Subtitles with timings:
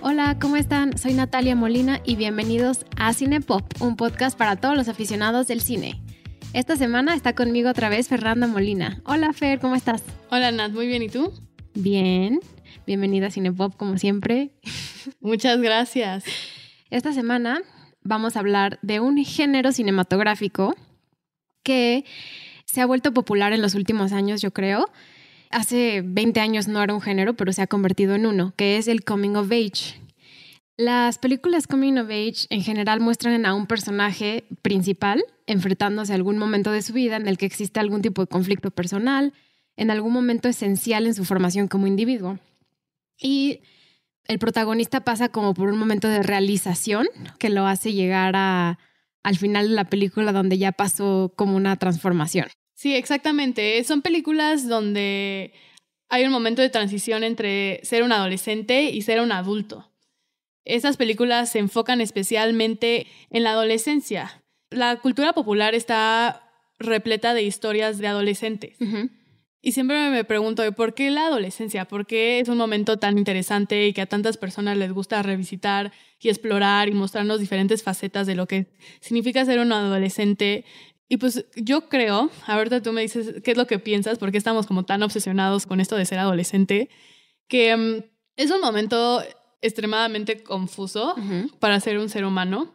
[0.00, 0.96] Hola, ¿cómo están?
[0.98, 6.02] Soy Natalia Molina y bienvenidos a Cinepop, un podcast para todos los aficionados del cine.
[6.52, 9.00] Esta semana está conmigo otra vez Fernanda Molina.
[9.04, 10.02] Hola Fer, ¿cómo estás?
[10.30, 11.32] Hola Nat, muy bien, ¿y tú?
[11.74, 12.40] Bien,
[12.86, 14.52] bienvenida a Cinepop como siempre.
[15.20, 16.24] Muchas gracias.
[16.90, 17.62] Esta semana
[18.04, 20.76] vamos a hablar de un género cinematográfico
[21.64, 22.04] que
[22.66, 24.90] se ha vuelto popular en los últimos años, yo creo.
[25.50, 28.88] Hace 20 años no era un género, pero se ha convertido en uno, que es
[28.88, 30.00] el coming of age.
[30.76, 36.36] Las películas coming of age en general muestran a un personaje principal enfrentándose a algún
[36.36, 39.32] momento de su vida en el que existe algún tipo de conflicto personal,
[39.76, 42.38] en algún momento esencial en su formación como individuo.
[43.18, 43.60] Y
[44.26, 47.06] el protagonista pasa como por un momento de realización
[47.38, 48.78] que lo hace llegar a,
[49.22, 52.48] al final de la película donde ya pasó como una transformación.
[52.74, 53.82] Sí, exactamente.
[53.84, 55.52] Son películas donde
[56.08, 59.90] hay un momento de transición entre ser un adolescente y ser un adulto.
[60.64, 64.42] Esas películas se enfocan especialmente en la adolescencia.
[64.70, 68.76] La cultura popular está repleta de historias de adolescentes.
[69.66, 71.86] Y siempre me pregunto, ¿por qué la adolescencia?
[71.86, 75.90] ¿Por qué es un momento tan interesante y que a tantas personas les gusta revisitar
[76.20, 78.66] y explorar y mostrarnos diferentes facetas de lo que
[79.00, 80.66] significa ser un adolescente?
[81.08, 84.36] Y pues yo creo, ahorita tú me dices qué es lo que piensas, por qué
[84.36, 86.90] estamos como tan obsesionados con esto de ser adolescente,
[87.48, 88.04] que mm,
[88.36, 89.22] es un momento
[89.62, 91.14] extremadamente confuso
[91.58, 92.74] para ser un ser humano.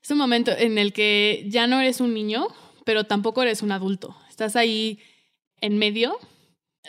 [0.00, 2.46] Es un momento en el que ya no eres un niño,
[2.84, 4.16] pero tampoco eres un adulto.
[4.28, 5.00] Estás ahí
[5.60, 6.18] en medio,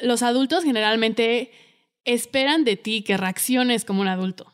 [0.02, 1.52] los adultos generalmente
[2.05, 4.52] esperan de ti que reacciones como un adulto.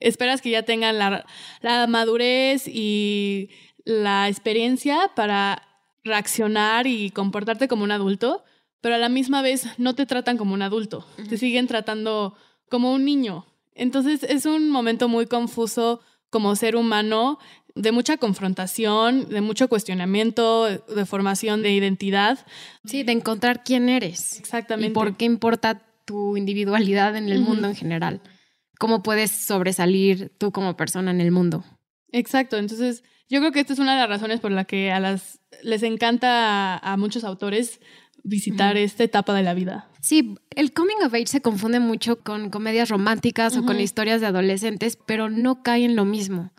[0.00, 1.24] Esperas que ya tengan la,
[1.62, 3.50] la, madurez y
[3.84, 5.62] la experiencia para
[6.02, 8.42] reaccionar y comportarte como un adulto,
[8.80, 12.34] pero a la misma vez no te tratan como un adulto, te siguen tratando
[12.68, 13.46] como un niño.
[13.74, 16.00] Entonces es un momento muy confuso
[16.30, 17.38] como ser humano
[17.74, 22.38] de mucha confrontación, de mucho cuestionamiento, de formación de identidad.
[22.84, 24.38] Sí, de encontrar quién eres.
[24.38, 24.90] Exactamente.
[24.90, 28.20] Y por qué importa tu individualidad en el mundo en general.
[28.78, 31.64] Cómo puedes sobresalir tú como persona en el mundo.
[32.12, 32.58] Exacto.
[32.58, 35.40] Entonces, yo creo que esta es una de las razones por la que a las
[35.62, 37.80] les encanta a, muchos autores
[38.22, 39.88] visitar esta etapa de la vida.
[40.00, 44.26] Sí, el coming of age se confunde mucho con comedias románticas o con historias de
[44.26, 46.52] adolescentes, pero no cae en lo mismo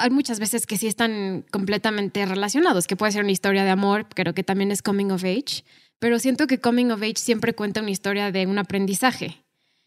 [0.00, 4.06] hay muchas veces que sí están completamente relacionados, que puede ser una historia de amor,
[4.08, 5.64] creo que también es coming of age,
[5.98, 9.44] pero siento que coming of age siempre cuenta una historia de un aprendizaje.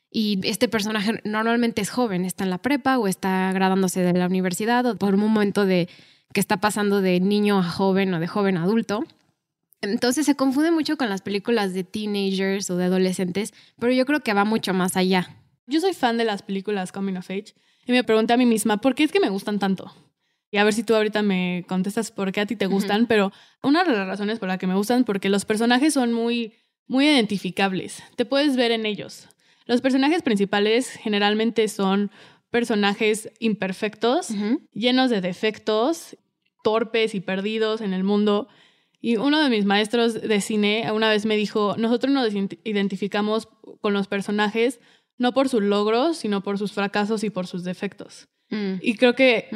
[0.10, 4.28] Y este personaje normalmente es joven, está en la prepa o está graduándose de la
[4.28, 5.88] universidad o por un momento de
[6.34, 9.06] que está pasando de niño a joven o de joven a adulto.
[9.80, 14.20] Entonces se confunde mucho con las películas de teenagers o de adolescentes, pero yo creo
[14.20, 15.36] que va mucho más allá.
[15.66, 17.54] Yo soy fan de las películas Coming of Age
[17.86, 19.94] y me pregunté a mí misma, ¿por qué es que me gustan tanto?
[20.52, 23.31] Y a ver si tú ahorita me contestas por qué a ti te gustan, pero
[23.64, 26.53] una de las razones por la que me gustan porque los personajes son muy,
[26.88, 28.03] muy identificables.
[28.18, 29.30] Te puedes ver en ellos.
[29.66, 32.12] Los personajes principales generalmente son
[32.50, 34.28] personajes imperfectos,
[34.74, 36.18] llenos de defectos,
[36.63, 38.50] torpes y perdidos en el mundo.
[39.00, 43.48] Y uno de mis maestros de cine una vez me dijo, nosotros nos identificamos
[43.80, 44.81] con los personajes
[45.22, 48.28] no por sus logros, sino por sus fracasos y por sus defectos.
[48.50, 48.74] Mm.
[48.82, 49.50] Y creo que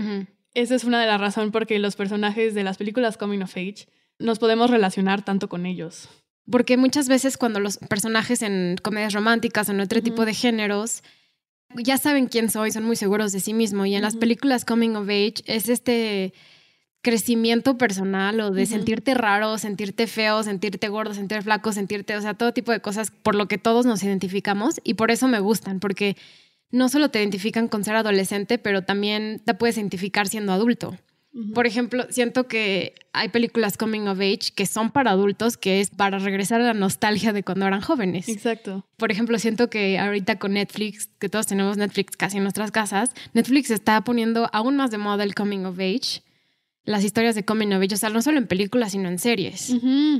[0.53, 3.57] esa es una de las razones por qué los personajes de las películas Coming of
[3.57, 3.87] Age
[4.19, 6.07] nos podemos relacionar tanto con ellos.
[6.49, 11.01] Porque muchas veces cuando los personajes en comedias románticas o en otro tipo de géneros
[11.75, 13.87] ya saben quién soy, son muy seguros de sí mismos.
[13.87, 16.33] Y en las películas Coming of Age es este
[17.05, 22.33] crecimiento personal o de sentirte raro, sentirte feo, sentirte gordo, sentirte flaco, sentirte, o sea,
[22.33, 25.79] todo tipo de cosas por lo que todos nos identificamos y por eso me gustan,
[25.79, 26.17] porque
[26.71, 30.97] no solo te identifican con ser adolescente, pero también te puedes identificar siendo adulto.
[31.53, 35.89] Por ejemplo, siento que hay películas coming of age que son para adultos, que es
[35.91, 38.29] para regresar a la nostalgia de cuando eran jóvenes.
[38.29, 38.87] Exacto.
[38.97, 43.09] Por ejemplo, siento que ahorita con Netflix, que todos tenemos Netflix casi en nuestras casas,
[43.33, 46.24] Netflix está poniendo aún más de moda el coming of age
[46.85, 49.69] las historias de coming of age, o sea, no solo en películas, sino en series.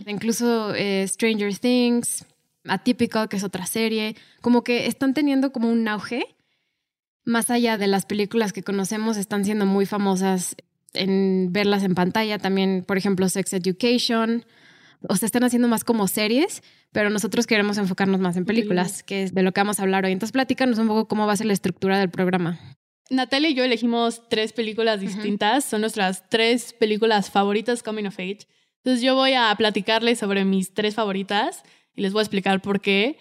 [0.08, 2.26] Incluso eh, Stranger Things,
[2.68, 6.36] Atypical, que es otra serie, como que están teniendo como un auge.
[7.24, 10.56] Más allá de las películas que conocemos, están siendo muy famosas
[10.94, 12.38] en verlas en pantalla.
[12.38, 14.46] También, por ejemplo, Sex Education.
[15.08, 19.24] O sea, están haciendo más como series, pero nosotros queremos enfocarnos más en películas, que
[19.24, 20.12] es de lo que vamos a hablar hoy.
[20.12, 22.60] Entonces, platícanos un poco cómo va a ser la estructura del programa.
[23.10, 25.66] Natalia y yo elegimos tres películas distintas.
[25.66, 28.48] Son nuestras tres películas favoritas Coming of Age.
[28.84, 31.64] Entonces yo voy a platicarles sobre mis tres favoritas
[31.96, 33.18] y les voy a explicar por qué.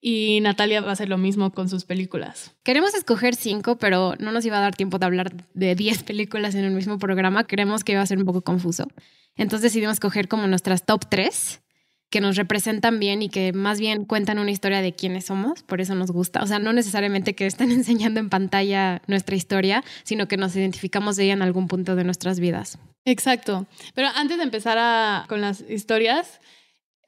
[0.00, 2.54] Y Natalia va a hacer lo mismo con sus películas.
[2.62, 6.54] Queremos escoger cinco, pero no nos iba a dar tiempo de hablar de diez películas
[6.54, 7.44] en el mismo programa.
[7.44, 8.86] Creemos que iba a ser un poco confuso.
[9.36, 11.62] Entonces decidimos escoger como nuestras top tres
[12.10, 15.80] que nos representan bien y que más bien cuentan una historia de quiénes somos, por
[15.80, 16.42] eso nos gusta.
[16.42, 21.16] O sea, no necesariamente que estén enseñando en pantalla nuestra historia, sino que nos identificamos
[21.16, 22.78] de ella en algún punto de nuestras vidas.
[23.04, 23.66] Exacto.
[23.94, 26.40] Pero antes de empezar con las historias,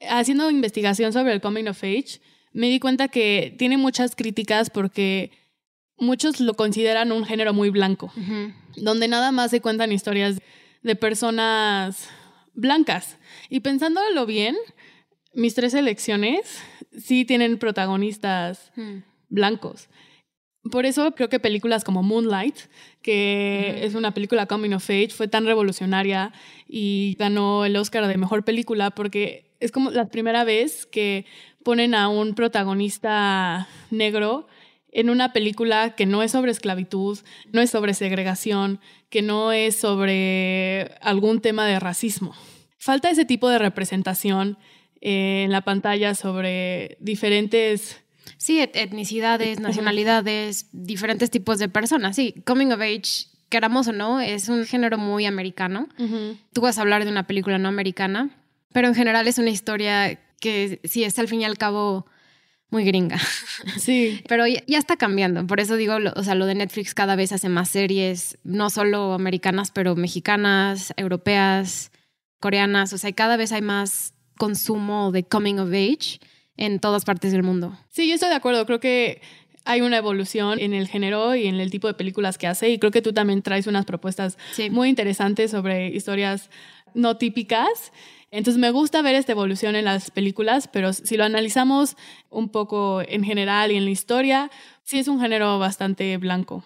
[0.09, 2.21] haciendo investigación sobre el Coming of Age,
[2.53, 5.31] me di cuenta que tiene muchas críticas porque
[5.97, 8.11] muchos lo consideran un género muy blanco,
[8.75, 10.39] donde nada más se cuentan historias
[10.81, 12.09] de personas
[12.53, 13.17] blancas.
[13.49, 14.57] Y pensándolo bien,
[15.33, 16.61] mis tres elecciones
[16.97, 18.99] sí tienen protagonistas hmm.
[19.29, 19.89] blancos.
[20.69, 22.55] Por eso creo que películas como Moonlight,
[23.01, 26.33] que es una película coming of age, fue tan revolucionaria
[26.67, 31.25] y ganó el Oscar de mejor película porque es como la primera vez que
[31.63, 34.47] ponen a un protagonista negro
[34.91, 37.17] en una película que no es sobre esclavitud,
[37.51, 38.79] no es sobre segregación,
[39.09, 42.35] que no es sobre algún tema de racismo.
[42.77, 44.57] Falta ese tipo de representación
[45.01, 48.01] en la pantalla sobre diferentes...
[48.37, 52.15] Sí, etnicidades, nacionalidades, diferentes tipos de personas.
[52.15, 55.89] Sí, Coming of Age, queramos o no, es un género muy americano.
[56.53, 58.29] Tú vas a hablar de una película no americana,
[58.73, 62.07] pero en general es una historia que sí es al fin y al cabo
[62.71, 63.19] muy gringa.
[63.77, 64.23] Sí.
[64.27, 65.45] Pero ya, está cambiando.
[65.45, 69.13] Por eso digo, o sea, lo de Netflix cada vez hace más series, no solo
[69.13, 71.91] americanas, pero mexicanas, europeas,
[72.39, 72.91] coreanas.
[72.93, 76.19] O sea, cada vez hay más consumo de coming of age
[76.57, 77.77] en todas partes del mundo.
[77.89, 78.65] Sí, yo estoy de acuerdo.
[78.65, 79.21] Creo que
[79.65, 82.79] hay una evolución en el género y en el tipo de películas que hace y
[82.79, 84.39] creo que tú también traes unas propuestas
[84.71, 86.49] muy interesantes sobre historias
[86.95, 87.91] no típicas.
[88.31, 91.95] Entonces me gusta ver esta evolución en las películas, pero si lo analizamos
[92.31, 94.49] un poco en general y en la historia,
[94.83, 96.65] sí es un género bastante blanco.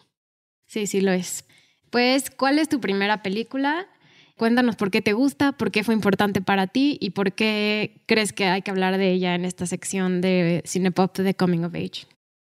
[0.65, 1.43] Sí, sí lo es.
[1.89, 3.89] Pues, ¿cuál es tu primera película
[4.37, 8.33] Cuéntanos por qué te gusta, por qué fue importante para ti y por qué crees
[8.33, 12.05] que hay que hablar de ella en esta sección de Cinepop de Coming of Age.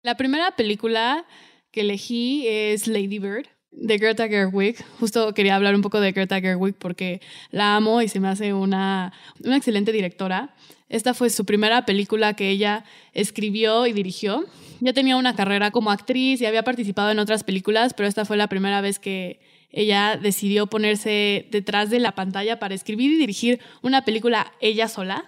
[0.01, 1.25] La primera película
[1.71, 4.83] que elegí es Lady Bird de Greta Gerwig.
[5.00, 7.21] Justo quería hablar un poco de Greta Gerwig porque
[7.51, 9.13] la amo y se me hace una,
[9.44, 10.56] una excelente directora.
[10.89, 14.45] Esta fue su primera película que ella escribió y dirigió.
[14.80, 18.38] Ya tenía una carrera como actriz y había participado en otras películas, pero esta fue
[18.38, 19.39] la primera vez que
[19.69, 25.25] ella decidió ponerse detrás de la pantalla para escribir y dirigir una película ella sola.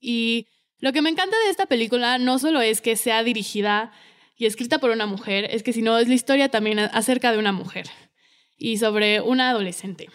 [0.00, 0.46] Y
[0.78, 3.92] lo que me encanta de esta película no solo es que sea dirigida
[4.36, 7.52] y escrita por una mujer, es que sino es la historia también acerca de una
[7.52, 7.86] mujer
[8.56, 10.08] y sobre una adolescente.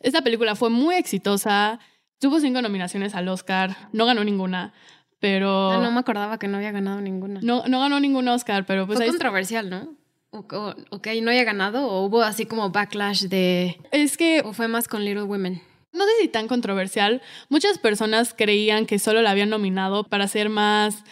[0.00, 1.80] Esta película fue muy exitosa,
[2.18, 4.72] tuvo cinco nominaciones al Oscar, no ganó ninguna,
[5.20, 5.80] pero...
[5.80, 7.40] No, me acordaba que no había ganado ninguna.
[7.42, 8.98] No, no ganó ningún Oscar, pero pues...
[8.98, 9.96] Fue controversial, ¿no?
[10.32, 13.78] O, que no haya ganado o hubo así como backlash de...
[13.90, 14.40] Es que...
[14.44, 15.62] O fue más con Little Women.
[15.92, 17.20] No sé si tan controversial.
[17.50, 21.04] Muchas personas creían que solo la habían nominado para ser más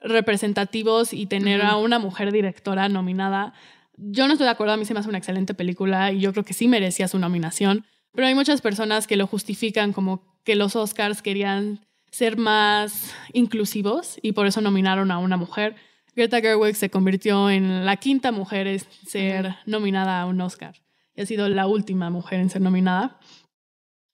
[0.00, 3.54] representativos y tener a una mujer directora nominada.
[3.96, 6.32] Yo no estoy de acuerdo, a mí se me hace una excelente película y yo
[6.32, 10.54] creo que sí merecía su nominación, pero hay muchas personas que lo justifican como que
[10.54, 11.80] los Oscars querían
[12.12, 15.74] ser más inclusivos y por eso nominaron a una mujer.
[16.18, 20.74] Greta Gerwig se convirtió en la quinta mujer en ser nominada a un Oscar.
[21.14, 23.20] Y ha sido la última mujer en ser nominada.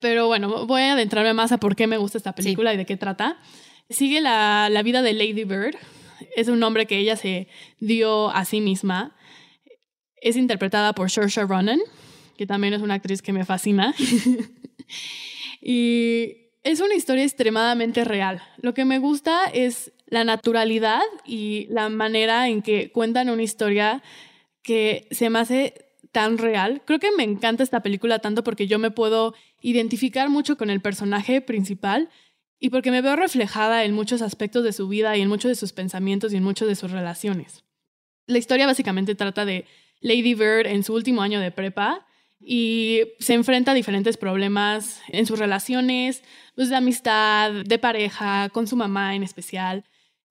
[0.01, 2.85] Pero bueno, voy a adentrarme más a por qué me gusta esta película y de
[2.85, 3.39] qué trata.
[3.89, 5.77] Sigue la, la vida de Lady Bird.
[6.37, 7.49] Es un nombre que ella se
[7.81, 9.17] dio a sí misma.
[10.17, 11.81] Es interpretada por Saoirse Ronan,
[12.37, 13.95] que también es una actriz que me fascina.
[15.63, 18.43] y es una historia extremadamente real.
[18.59, 24.03] Lo que me gusta es la naturalidad y la manera en que cuentan una historia
[24.63, 25.75] que se me hace
[26.13, 26.83] tan real.
[26.87, 30.81] Creo que me encanta esta película tanto porque yo me puedo identificar mucho con el
[30.81, 32.09] personaje principal
[32.61, 35.57] y porque me veo reflejada en muchos aspectos de su vida y en muchos de
[35.57, 37.65] sus pensamientos y en muchos de sus relaciones.
[38.27, 39.67] La historia básicamente trata de
[40.01, 42.07] Lady Bird en su último año de prepa
[42.41, 46.23] y se enfrenta a diferentes problemas en sus relaciones,
[46.55, 49.85] pues de amistad, de pareja, con su mamá en especial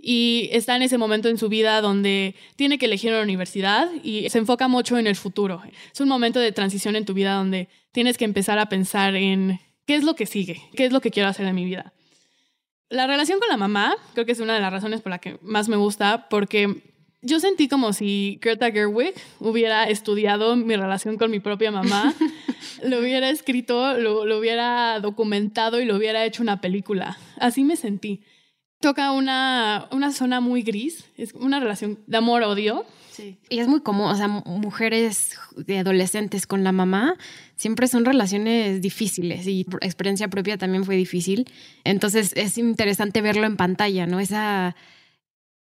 [0.06, 4.30] y está en ese momento en su vida donde tiene que elegir una universidad y
[4.30, 5.62] se enfoca mucho en el futuro.
[5.94, 9.62] Es un momento de transición en tu vida donde tienes que empezar a pensar en
[9.88, 11.94] qué es lo que sigue, qué es lo que quiero hacer en mi vida.
[12.90, 15.38] La relación con la mamá creo que es una de las razones por la que
[15.42, 16.84] más me gusta porque
[17.22, 22.14] yo sentí como si Greta Gerwig hubiera estudiado mi relación con mi propia mamá,
[22.84, 27.18] lo hubiera escrito, lo, lo, hubiera documentado y lo hubiera hecho una película.
[27.40, 28.22] Así me sentí.
[28.84, 32.86] Toca una, una zona muy gris, es una relación de amor-odio.
[33.14, 33.38] Sí.
[33.50, 37.16] Y es muy común, o sea, mujeres de adolescentes con la mamá
[37.56, 41.50] siempre son relaciones difíciles y por experiencia propia también fue difícil.
[41.86, 44.20] Entonces es interesante verlo en pantalla, ¿no?
[44.20, 44.76] Esa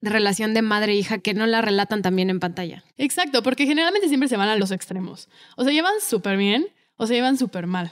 [0.02, 2.84] relación de madre e hija que no la relatan también en pantalla.
[2.98, 5.30] Exacto, porque generalmente siempre se van a los extremos.
[5.56, 7.90] O se llevan súper bien o se llevan súper mal.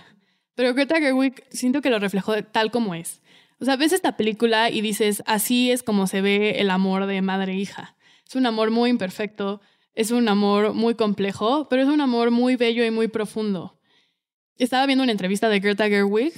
[0.55, 3.21] Pero Greta Gerwig siento que lo reflejó tal como es.
[3.61, 7.21] O sea, ves esta película y dices, así es como se ve el amor de
[7.21, 7.95] madre e hija.
[8.27, 9.61] Es un amor muy imperfecto,
[9.93, 13.79] es un amor muy complejo, pero es un amor muy bello y muy profundo.
[14.57, 16.33] Estaba viendo una entrevista de Greta Gerwig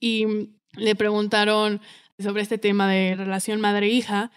[0.00, 0.26] y
[0.74, 1.80] le preguntaron
[2.18, 4.30] sobre este tema de relación madre-hija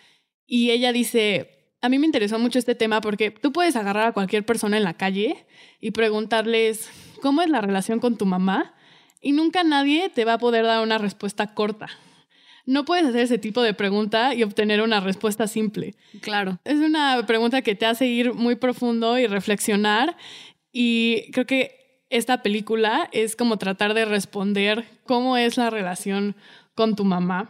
[0.48, 4.14] y ella dice, a mí me interesó mucho este tema porque tú puedes agarrar a
[4.14, 5.46] cualquier persona en la calle
[5.82, 6.90] y preguntarles,
[7.22, 8.76] ¿cómo es la relación con tu mamá?
[9.20, 11.90] Y nunca nadie te va a poder dar una respuesta corta.
[12.70, 15.96] No puedes hacer ese tipo de pregunta y obtener una respuesta simple.
[16.22, 16.60] Claro.
[16.66, 20.16] Es una pregunta que te hace ir muy profundo y reflexionar.
[20.72, 26.36] Y creo que esta película es como tratar de responder cómo es la relación
[26.76, 27.50] con tu mamá.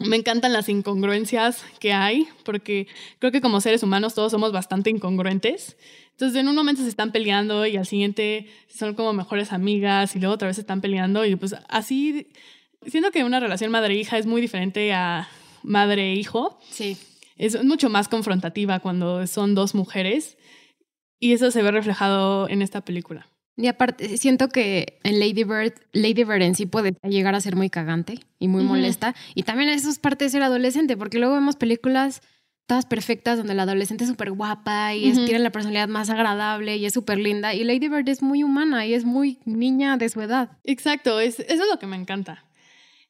[0.00, 2.88] Me encantan las incongruencias que hay, porque
[3.20, 5.76] creo que como seres humanos todos somos bastante incongruentes.
[6.10, 10.18] Entonces, en un momento se están peleando y al siguiente son como mejores amigas y
[10.18, 12.26] luego otra vez se están peleando y pues así,
[12.86, 15.28] siento que una relación madre-hija es muy diferente a
[15.62, 16.58] madre-hijo.
[16.70, 16.96] Sí.
[17.36, 20.36] Es mucho más confrontativa cuando son dos mujeres
[21.18, 23.26] y eso se ve reflejado en esta película.
[23.56, 27.54] Y aparte, siento que en Lady Bird, Lady Bird en sí puede llegar a ser
[27.54, 29.14] muy cagante y muy molesta.
[29.34, 32.20] Y también eso es parte de ser adolescente, porque luego vemos películas
[32.66, 36.86] todas perfectas donde la adolescente es súper guapa y tiene la personalidad más agradable y
[36.86, 37.54] es súper linda.
[37.54, 40.50] Y Lady Bird es muy humana y es muy niña de su edad.
[40.64, 42.44] Exacto, es, eso es lo que me encanta.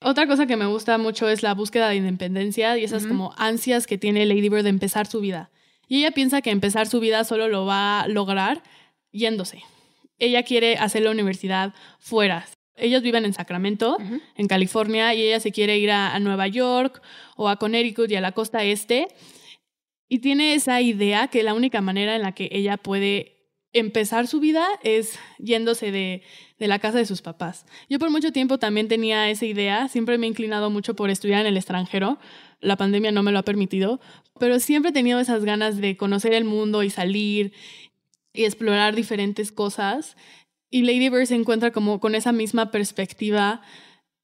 [0.04, 3.86] Otra cosa que me gusta mucho es la búsqueda de independencia y esas como ansias
[3.86, 5.50] que tiene Lady Bird de empezar su vida.
[5.88, 8.62] Y ella piensa que empezar su vida solo lo va a lograr
[9.10, 9.62] yéndose
[10.18, 12.46] ella quiere hacer la universidad fuera.
[12.76, 13.98] Ellos viven en Sacramento,
[14.36, 17.00] en California, y ella se quiere ir a, Nueva York
[17.36, 19.08] o a Connecticut y a la costa este.
[20.08, 23.33] Y tiene esa idea que la única manera en la que ella puede
[23.74, 26.22] empezar su vida es yéndose de,
[26.58, 27.66] de, la casa de sus papás.
[27.90, 31.42] Yo por mucho tiempo también tenía esa idea, siempre me he inclinado mucho por estudiar
[31.42, 32.18] en el extranjero,
[32.60, 34.00] la pandemia no me lo ha permitido,
[34.38, 37.52] pero siempre he tenido esas ganas de conocer el mundo y salir
[38.32, 40.16] y explorar diferentes cosas.
[40.70, 43.62] Y Lady Bird se encuentra como con esa misma perspectiva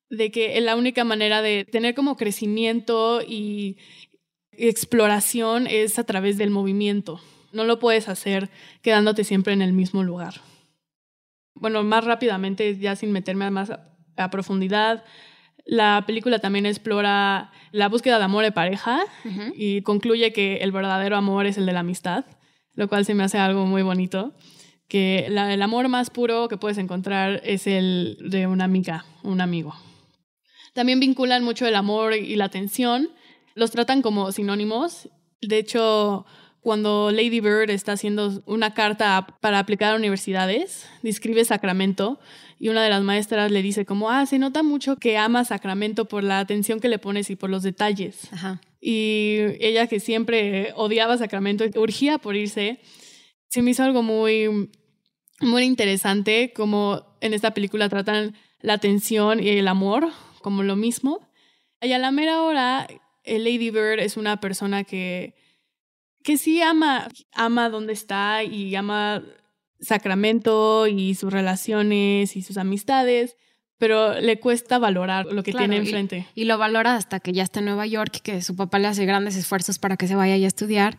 [0.09, 3.77] de que la única manera de tener como crecimiento y
[4.53, 7.21] exploración es a través del movimiento.
[7.53, 8.51] No lo puedes hacer
[8.83, 10.35] quedándote siempre en el mismo lugar.
[11.55, 15.05] Bueno, más rápidamente, ya sin meterme más a, profundidad,
[15.65, 19.01] la película también explora la búsqueda de amor de pareja
[19.55, 22.25] y concluye que el verdadero amor es el de la amistad
[22.75, 24.33] lo cual se me hace algo muy bonito,
[24.89, 29.75] que el amor más puro que puedes encontrar es el de una amiga, un amigo.
[30.73, 33.11] También vinculan mucho el amor y la atención,
[33.55, 35.09] los tratan como sinónimos.
[35.41, 36.27] De hecho,
[36.61, 42.21] cuando Lady Bird está haciendo una carta para aplicar a universidades, describe Sacramento
[42.59, 46.07] y una de las maestras le dice como, ah, se nota mucho que ama Sacramento
[46.07, 48.33] por la atención que le pones y por los detalles.
[48.33, 52.81] Ajá y ella que siempre odiaba Sacramento, urgía por irse,
[53.49, 54.71] se me hizo algo muy,
[55.41, 60.09] muy interesante como en esta película tratan la atención y el amor
[60.41, 61.29] como lo mismo.
[61.83, 62.87] Y a la mera hora,
[63.25, 65.35] Lady Bird es una persona que,
[66.23, 69.23] que sí ama, ama donde está y ama
[69.81, 73.37] Sacramento y sus relaciones y sus amistades,
[73.79, 76.27] pero le cuesta valorar lo que tiene enfrente.
[76.35, 79.07] Y, lo valora hasta que ya está en Nueva York, que su papá le hace
[79.07, 80.99] grandes esfuerzos para que se vaya a estudiar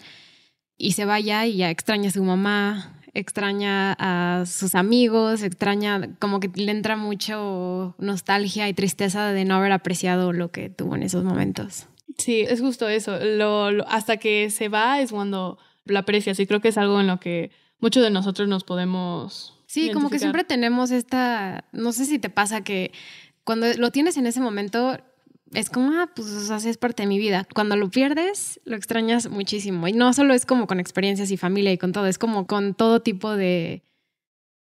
[0.78, 6.40] y se vaya y ya extraña a su mamá, extraña a sus amigos, extraña como
[6.40, 11.04] que le entra mucho nostalgia y tristeza de no haber apreciado lo que tuvo en
[11.04, 11.88] esos momentos.
[12.18, 13.18] Sí, es justo eso.
[13.20, 17.08] Lo, hasta que se va es cuando lo aprecias y creo que es algo en
[17.08, 22.03] lo que muchos de nosotros nos podemos Sí, como que siempre tenemos esta, no sé
[22.03, 22.91] si te pasa que
[23.46, 24.98] cuando lo tienes en ese momento
[25.53, 27.48] es como, ah, pues así es parte de mi vida.
[27.53, 29.88] Cuando lo pierdes, lo extrañas muchísimo.
[29.88, 32.74] Y no solo es como con experiencias y familia y con todo, es como con
[32.74, 33.84] todo tipo de,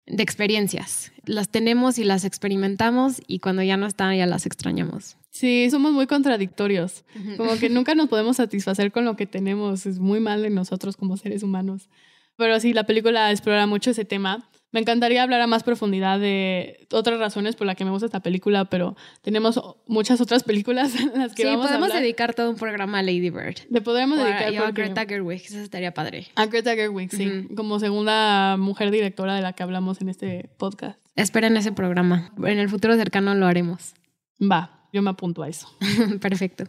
[0.06, 1.12] de experiencias.
[1.26, 5.18] Las tenemos y las experimentamos y cuando ya no están ya las extrañamos.
[5.34, 7.04] Sí, somos muy contradictorios.
[7.36, 9.84] Como que nunca nos podemos satisfacer con lo que tenemos.
[9.84, 11.88] Es muy mal en nosotros como seres humanos.
[12.36, 14.48] Pero sí, la película explora mucho ese tema.
[14.70, 18.20] Me encantaría hablar a más profundidad de otras razones por las que me gusta esta
[18.20, 22.50] película, pero tenemos muchas otras películas en las que sí, vamos a podemos dedicar todo
[22.50, 23.56] un programa a Lady Bird.
[23.70, 26.26] Le podríamos O a- dedicar a porque- Greta Gerwig, eso estaría padre.
[26.36, 27.54] a Greta Gerwig, sí, Ujú.
[27.56, 30.98] como segunda mujer directora de la que hablamos en este podcast.
[31.16, 32.32] Esperen ese programa.
[32.38, 33.94] En el futuro cercano lo haremos.
[34.42, 35.68] Va, yo me apunto a eso.
[36.20, 36.64] Perfecto.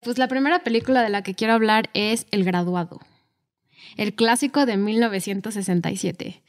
[0.00, 3.00] Pues la primera película de la que quiero hablar es El Graduado,
[3.96, 6.42] el clásico de 1967.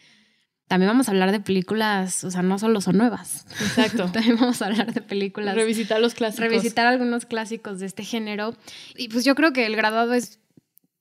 [0.67, 3.45] También vamos a hablar de películas, o sea, no solo son nuevas.
[3.59, 4.09] Exacto.
[4.13, 5.53] También vamos a hablar de películas.
[5.55, 6.39] Revisitar los clásicos.
[6.39, 8.55] Revisitar algunos clásicos de este género.
[8.95, 10.39] Y pues yo creo que El Graduado es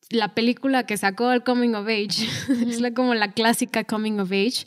[0.08, 2.26] la película que sacó el Coming of Age.
[2.68, 4.66] es la, como la clásica Coming of Age.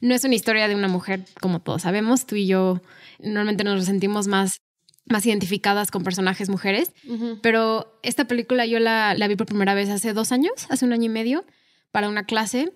[0.00, 2.26] No es una historia de una mujer, como todos sabemos.
[2.26, 2.80] Tú y yo
[3.18, 4.58] normalmente nos sentimos más,
[5.06, 6.92] más identificadas con personajes mujeres.
[7.06, 7.38] Ujú.
[7.42, 10.92] Pero esta película yo la, la vi por primera vez hace dos años, hace un
[10.92, 11.44] año y medio,
[11.90, 12.72] para una clase.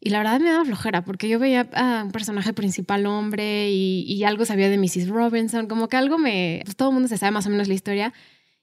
[0.00, 4.02] Y la verdad me daba flojera porque yo veía a un personaje principal hombre y,
[4.02, 5.08] y algo sabía de Mrs.
[5.08, 6.60] Robinson, como que algo me...
[6.64, 8.12] Pues todo el mundo se sabe más o menos la historia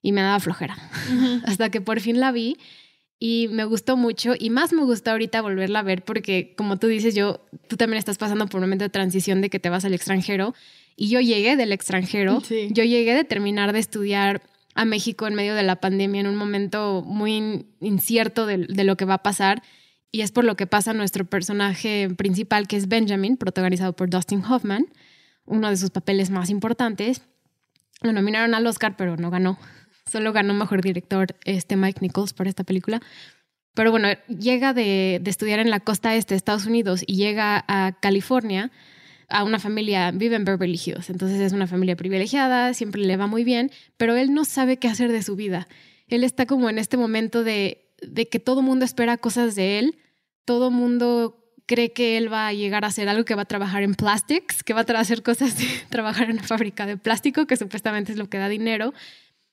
[0.02, 0.78] y me daba flojera.
[1.46, 2.58] Hasta que por fin la vi
[3.20, 6.88] y me gustó mucho y más me gustó ahorita volverla a ver porque como tú
[6.88, 9.86] dices, yo, tú también estás pasando por un momento de transición de que te vas
[9.86, 10.56] al extranjero
[10.96, 12.68] y yo llegué del extranjero, Sí.
[12.72, 14.42] yo llegué de terminar de estudiar
[14.76, 18.84] a México en medio de la pandemia en un momento muy in- incierto de, de
[18.84, 19.62] lo que va a pasar
[20.12, 24.44] y es por lo que pasa nuestro personaje principal que es Benjamin, protagonizado por Dustin
[24.46, 24.86] Hoffman,
[25.46, 27.22] uno de sus papeles más importantes.
[28.02, 29.58] Lo nominaron al Oscar, pero no ganó.
[30.10, 33.02] Solo ganó mejor director este Mike Nichols por esta película.
[33.74, 37.64] Pero bueno, llega de, de estudiar en la costa este de Estados Unidos y llega
[37.68, 38.72] a California
[39.32, 43.44] a una familia, vive en Beverly entonces es una familia privilegiada, siempre le va muy
[43.44, 45.68] bien, pero él no sabe qué hacer de su vida.
[46.08, 49.98] Él está como en este momento de, de que todo mundo espera cosas de él,
[50.46, 53.84] todo mundo cree que él va a llegar a hacer algo, que va a trabajar
[53.84, 57.56] en plastics, que va a hacer cosas de trabajar en una fábrica de plástico, que
[57.56, 58.94] supuestamente es lo que da dinero.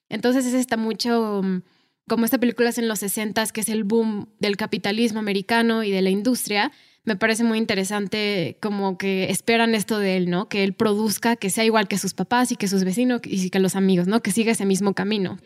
[0.09, 1.63] Entonces es está mucho um,
[2.09, 5.91] como esta película es en los 60 que es el boom del capitalismo americano y
[5.91, 6.73] de la industria.
[7.09, 10.51] Me parece muy interesante como que esperan esto de él, ¿no?
[10.51, 13.61] Que él produzca, que sea igual que sus papás y que sus vecinos y que
[13.61, 14.21] los amigos, ¿no?
[14.21, 15.39] Que siga ese mismo camino.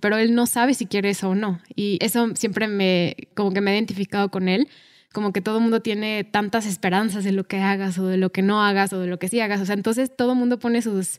[0.00, 1.60] Pero él no sabe si quiere eso o no.
[1.74, 4.68] Y eso siempre me, como que me he identificado con él.
[5.12, 8.30] Como que todo el mundo tiene tantas esperanzas de lo que hagas o de lo
[8.30, 9.60] que no hagas o de lo que sí hagas.
[9.60, 11.18] O sea, entonces todo el mundo pone sus,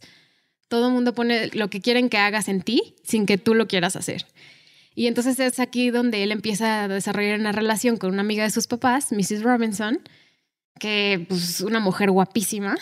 [0.69, 3.67] todo el mundo pone lo que quieren que hagas en ti sin que tú lo
[3.67, 4.25] quieras hacer.
[4.93, 8.51] Y entonces es aquí donde él empieza a desarrollar una relación con una amiga de
[8.51, 9.43] sus papás, Mrs.
[9.43, 9.99] Robinson,
[10.79, 12.75] que pues una mujer guapísima,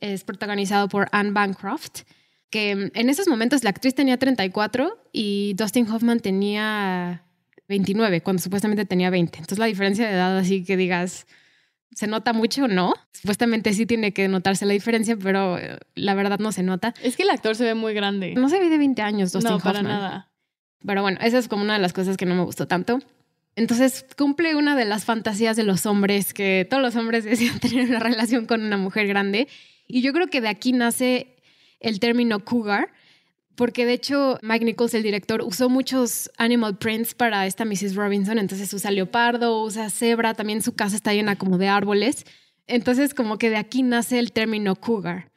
[0.00, 2.02] es protagonizado por Anne Bancroft,
[2.48, 7.24] que mm, en esos momentos la actriz tenía 34 y Dustin Hoffman tenía
[7.68, 9.38] 29, cuando supuestamente tenía 20.
[9.38, 11.26] Entonces la diferencia de edad así que digas,
[11.94, 12.94] ¿se nota mucho o no?
[13.12, 16.94] Supuestamente sí tiene que notarse la diferencia, pero eh, la verdad no se nota.
[17.02, 18.34] Es que el actor se ve muy grande.
[18.34, 19.74] No se ve de 20 años Dustin no, Hoffman.
[19.74, 20.29] para nada.
[20.84, 23.00] Pero bueno, esa es como una de las cosas que no me gustó tanto.
[23.56, 27.88] Entonces cumple una de las fantasías de los hombres, que todos los hombres desean tener
[27.88, 29.48] una relación con una mujer grande.
[29.86, 31.36] Y yo creo que de aquí nace
[31.80, 32.92] el término cougar,
[33.56, 37.94] porque de hecho Mike Nichols, el director, usó muchos animal prints para esta Mrs.
[37.94, 38.38] Robinson.
[38.38, 42.24] Entonces usa leopardo, usa cebra, también su casa está llena como de árboles.
[42.66, 45.30] Entonces como que de aquí nace el término cougar.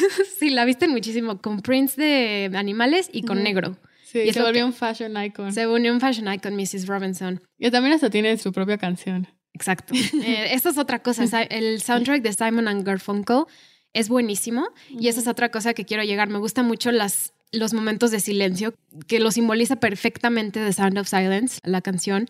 [0.38, 3.76] Sí, la visten muchísimo con prints de animales y con negro.
[4.10, 5.52] Sí, Y se volvió que- un fashion icon.
[5.52, 6.86] Se unió un fashion icon, Mrs.
[6.86, 7.40] Robinson.
[7.58, 9.28] Y también hasta tiene su propia canción.
[9.54, 9.94] Exacto.
[9.94, 11.26] Eh, esta es otra cosa.
[11.26, 13.44] Sa- El soundtrack de Simon and Garfunkel
[13.92, 16.28] es buenísimo y esa es otra cosa que quiero llegar.
[16.28, 18.74] Me gustan mucho las, los momentos de silencio
[19.06, 22.28] que lo simboliza perfectamente The Sound of Silence, la canción.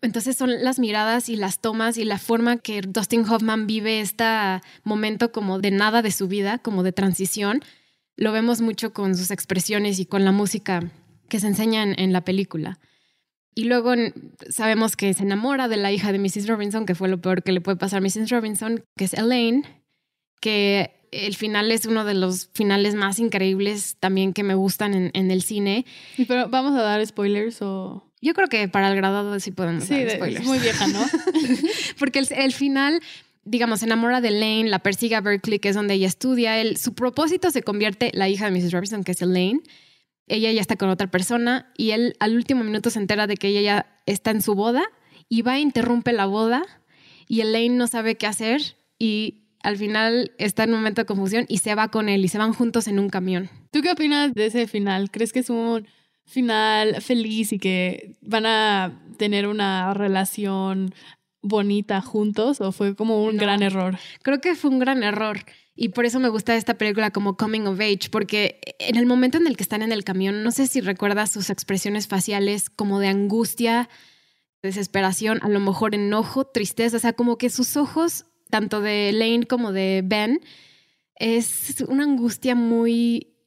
[0.00, 4.24] Entonces son las miradas y las tomas y la forma que Dustin Hoffman vive este
[4.84, 7.62] momento como de nada de su vida, como de transición.
[8.18, 10.90] Lo vemos mucho con sus expresiones y con la música
[11.28, 12.80] que se enseña en, la película.
[13.54, 13.92] Y luego
[14.50, 16.48] sabemos que se enamora de la hija de Mrs.
[16.48, 18.28] Robinson, que fue lo peor que le puede pasar a Mrs.
[18.30, 19.62] Robinson, que es Elaine,
[20.40, 25.10] que el final es uno de los finales más increíbles también que me gustan en,
[25.14, 25.86] en el cine.
[26.26, 28.04] Pero vamos a dar spoilers o...
[28.20, 30.40] Yo creo que para el graduado sí podemos Sí, dar spoilers.
[30.40, 31.00] es muy vieja, ¿no?
[32.00, 33.00] Porque el, el final,
[33.48, 36.60] digamos, se enamora de Elaine, la persigue a Berkeley, que es donde ella estudia.
[36.60, 38.72] Él, su propósito se convierte la hija de Mrs.
[38.72, 39.60] Robinson, que es Elaine.
[40.26, 43.48] Ella ya está con otra persona y él al último minuto se entera de que
[43.48, 44.82] ella ya está en su boda
[45.28, 46.64] y va e interrumpe la boda
[47.26, 48.60] y Elaine no sabe qué hacer
[48.98, 52.28] y al final está en un momento de confusión y se va con él y
[52.28, 53.48] se van juntos en un camión.
[53.70, 55.10] ¿Tú qué opinas de ese final?
[55.10, 55.86] ¿Crees que es un
[56.24, 60.94] final feliz y que van a tener una relación
[61.42, 63.98] bonita juntos o fue como un gran error?
[64.22, 65.40] Creo que fue un gran error.
[65.74, 69.38] Y por eso me gusta esta película como Coming of Age, porque en el momento
[69.38, 72.98] en el que están en el camión, no sé si recuerdas sus expresiones faciales como
[72.98, 73.88] de angustia,
[74.60, 79.46] desesperación, a lo mejor enojo, tristeza, o sea, como que sus ojos, tanto de Lane
[79.46, 80.40] como de Ben,
[81.14, 83.37] es una angustia muy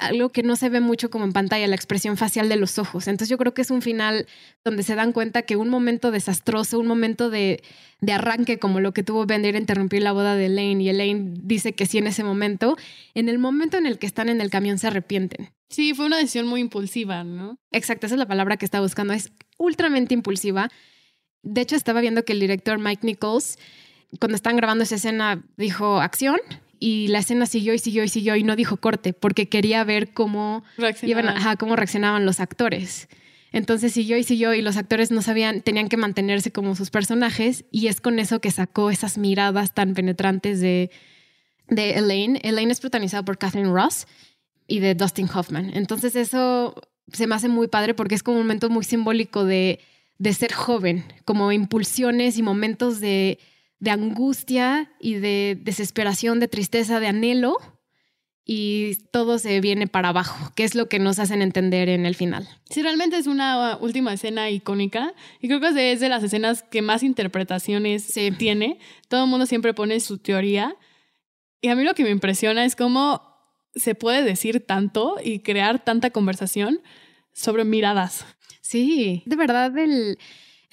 [0.00, 3.08] algo que no se ve mucho como en pantalla, la expresión facial de los ojos.
[3.08, 4.26] Entonces yo creo que es un final
[4.64, 7.62] donde se dan cuenta que un momento desastroso, un momento de,
[8.10, 11.86] arranque como lo que tuvo Bender interrumpir la boda de Elaine y Elaine dice que
[11.86, 12.76] sí en ese momento,
[13.14, 15.50] en el momento en el que están en el camión se arrepienten.
[15.68, 17.58] Sí, fue una decisión muy impulsiva, ¿no?
[17.72, 20.70] Exacto, esa es la palabra que estaba buscando, es ultramente impulsiva.
[21.42, 23.58] De hecho, estaba viendo que el director Mike Nichols,
[24.18, 26.38] cuando estaban grabando esa escena, dijo acción
[26.80, 30.12] y la escena siguió y siguió y siguió y no dijo corte porque quería ver
[30.12, 33.08] cómo reaccionaban, cómo reaccionaban los actores.
[33.52, 37.64] Entonces siguió y siguió y los actores no sabían, tenían que mantenerse como sus personajes
[37.70, 40.90] y es con eso que sacó esas miradas tan penetrantes de,
[41.68, 42.40] de Elaine.
[42.42, 44.06] Elaine es protagonizada por Catherine Ross
[44.66, 45.70] y de Dustin Hoffman.
[45.74, 46.74] Entonces eso
[47.12, 49.80] se me hace muy padre porque es como un momento muy simbólico de,
[50.18, 53.38] de ser joven, como impulsiones y momentos de
[53.80, 57.56] de angustia y de desesperación, de tristeza, de anhelo,
[58.50, 62.14] y todo se viene para abajo, que es lo que nos hacen entender en el
[62.14, 62.48] final.
[62.70, 66.80] Sí, realmente es una última escena icónica y creo que es de las escenas que
[66.80, 68.78] más interpretaciones se tiene.
[69.08, 70.74] Todo el mundo siempre pone su teoría
[71.60, 73.20] y a mí lo que me impresiona es cómo
[73.74, 76.80] se puede decir tanto y crear tanta conversación
[77.34, 78.24] sobre miradas.
[78.62, 80.18] Sí, de verdad el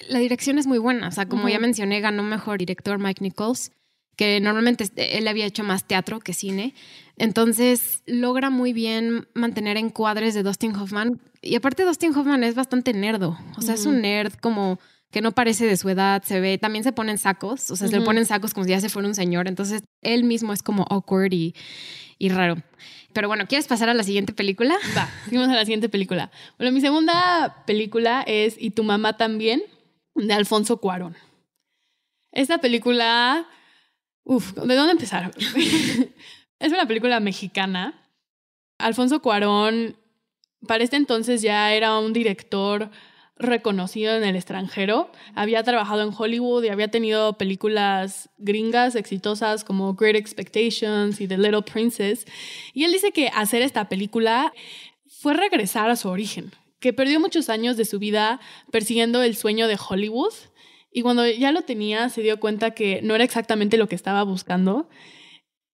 [0.08, 1.08] la dirección es muy buena.
[1.08, 3.72] O sea, como ya mencioné, ganó mejor director Mike Nichols,
[4.16, 6.74] que normalmente él había hecho más teatro que cine.
[7.16, 11.20] Entonces logra muy bien mantener encuadres de Dustin Hoffman.
[11.42, 13.38] Y aparte, Dustin Hoffman es bastante nerdo.
[13.56, 14.78] O sea, es un nerd como
[15.10, 17.98] que no parece de su edad, se ve, también se ponen sacos, o sea, se
[17.98, 20.84] le ponen sacos como si ya se fuera un señor, entonces él mismo es como
[20.90, 21.54] awkward y,
[22.18, 22.56] y raro.
[23.14, 24.76] Pero bueno, ¿quieres pasar a la siguiente película?
[24.94, 26.30] Va, seguimos a la siguiente película.
[26.58, 29.62] Bueno, mi segunda película es Y tu mamá también,
[30.16, 31.16] de Alfonso Cuarón.
[32.32, 33.46] Esta película,
[34.24, 35.30] uf, ¿de dónde empezar?
[36.58, 38.10] es una película mexicana.
[38.78, 39.96] Alfonso Cuarón,
[40.66, 42.90] para este entonces ya era un director
[43.38, 45.10] reconocido en el extranjero.
[45.34, 51.38] Había trabajado en Hollywood y había tenido películas gringas exitosas como Great Expectations y The
[51.38, 52.26] Little Princess.
[52.72, 54.52] Y él dice que hacer esta película
[55.06, 59.68] fue regresar a su origen, que perdió muchos años de su vida persiguiendo el sueño
[59.68, 60.34] de Hollywood
[60.92, 64.22] y cuando ya lo tenía se dio cuenta que no era exactamente lo que estaba
[64.22, 64.88] buscando.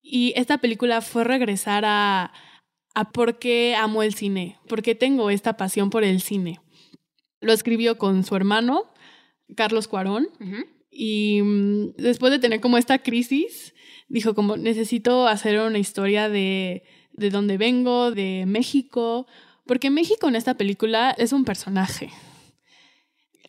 [0.01, 2.33] Y esta película fue regresar a,
[2.93, 6.59] a por qué amo el cine, por qué tengo esta pasión por el cine.
[7.39, 8.91] Lo escribió con su hermano,
[9.55, 10.27] Carlos Cuarón,
[10.89, 13.73] y mm, después de tener como esta crisis,
[14.07, 19.27] dijo como necesito hacer una historia de, de dónde vengo, de México,
[19.65, 22.09] porque México en esta película es un personaje.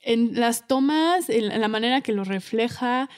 [0.02, 3.08] En las tomas, en la manera que lo refleja,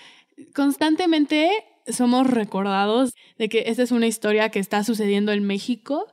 [0.54, 1.50] constantemente
[1.88, 6.06] somos recordados de que esta es una historia que está sucediendo en México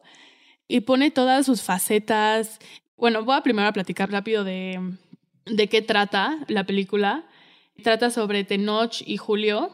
[0.68, 2.60] y pone todas sus facetas.
[2.96, 4.80] Bueno, voy a primero a platicar rápido de,
[5.46, 7.26] de qué trata la película.
[7.84, 9.72] Trata sobre Tenoch y Julio,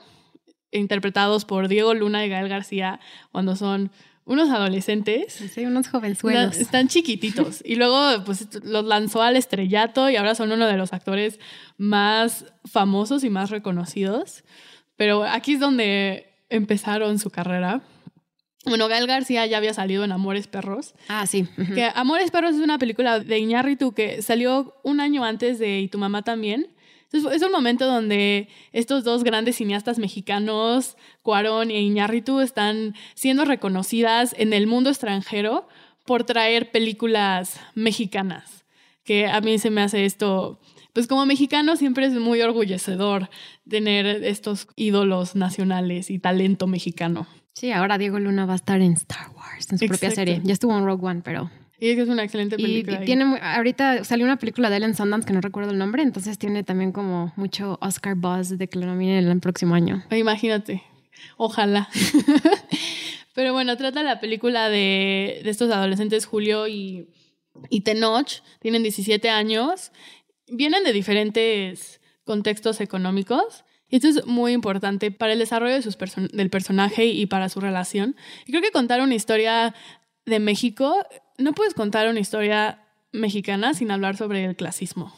[0.71, 2.99] interpretados por Diego Luna y Gael García,
[3.31, 3.91] cuando son
[4.29, 5.33] unos adolescentes.
[5.33, 6.57] Sí, unos jovenzuelos.
[6.57, 7.63] Están chiquititos.
[7.65, 11.39] y luego, pues, los lanzó al estrellato y ahora son uno de los actores
[11.77, 14.43] más famosos y más reconocidos.
[14.95, 17.81] Pero aquí es donde empezaron su carrera.
[18.65, 20.93] Bueno, Gael García ya había salido en Amores Perros.
[21.07, 21.47] Ah, sí.
[21.73, 25.87] Que Amores Perros es una película de Iñárritu que salió un año antes de Y
[25.87, 26.67] tu mamá también
[27.11, 34.35] es un momento donde estos dos grandes cineastas mexicanos, Cuarón e Iñárritu, están siendo reconocidas
[34.37, 35.67] en el mundo extranjero
[36.05, 38.65] por traer películas mexicanas.
[39.03, 40.59] Que a mí se me hace esto,
[40.93, 43.29] pues como mexicano siempre es muy orgullecedor
[43.67, 47.27] tener estos ídolos nacionales y talento mexicano.
[47.53, 50.41] Sí, ahora Diego Luna va a estar en Star Wars, en su propia serie.
[50.43, 53.01] Ya estuvo en Rogue One, pero y es que es una excelente película.
[53.01, 56.37] Y, tiene, ahorita salió una película de Ellen Sundance que no recuerdo el nombre, entonces
[56.37, 60.03] tiene también como mucho Oscar buzz de que lo nominen el próximo año.
[60.11, 60.83] Imagínate,
[61.37, 61.89] ojalá.
[63.33, 67.07] Pero bueno, trata la película de, de estos adolescentes, Julio y,
[67.69, 69.91] y Tenoch, tienen 17 años,
[70.47, 75.97] vienen de diferentes contextos económicos Y esto es muy importante para el desarrollo de sus
[76.31, 78.15] del personaje y para su relación.
[78.45, 79.73] Y creo que contar una historia
[80.25, 80.95] de México,
[81.39, 85.13] no puedes contar una historia mexicana sin hablar sobre el clasismo.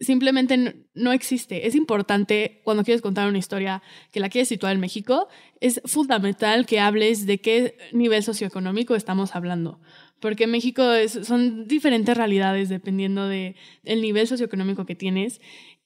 [0.00, 1.66] Simplemente no, existe.
[1.66, 3.82] Es importante cuando quieres contar una historia
[4.12, 5.26] que la quieres situar en México,
[5.60, 9.80] es fundamental que hables de qué nivel socioeconómico estamos hablando.
[10.20, 15.40] Porque México son diferentes realidades dependiendo del el nivel socioeconómico que tienes.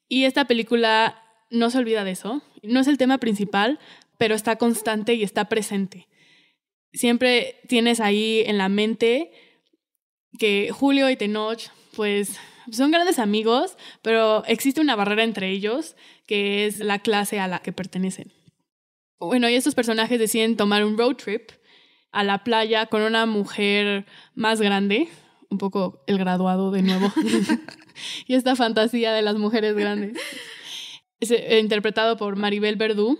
[0.08, 2.42] Y esta película no se olvida de eso.
[2.62, 3.78] No es el tema principal,
[4.18, 6.08] pero está constante y está presente.
[6.92, 9.30] Siempre tienes ahí en la mente
[10.38, 12.38] que Julio y Tenoch, pues
[12.70, 17.60] son grandes amigos, pero existe una barrera entre ellos, que es la clase a la
[17.60, 18.32] que pertenecen.
[19.18, 21.50] Bueno, y estos personajes deciden tomar un road trip
[22.10, 25.08] a la playa con una mujer más grande,
[25.48, 27.12] un poco el graduado de nuevo,
[28.26, 30.18] y esta fantasía de las mujeres grandes.
[31.20, 33.18] Es eh, interpretado por Maribel Verdú,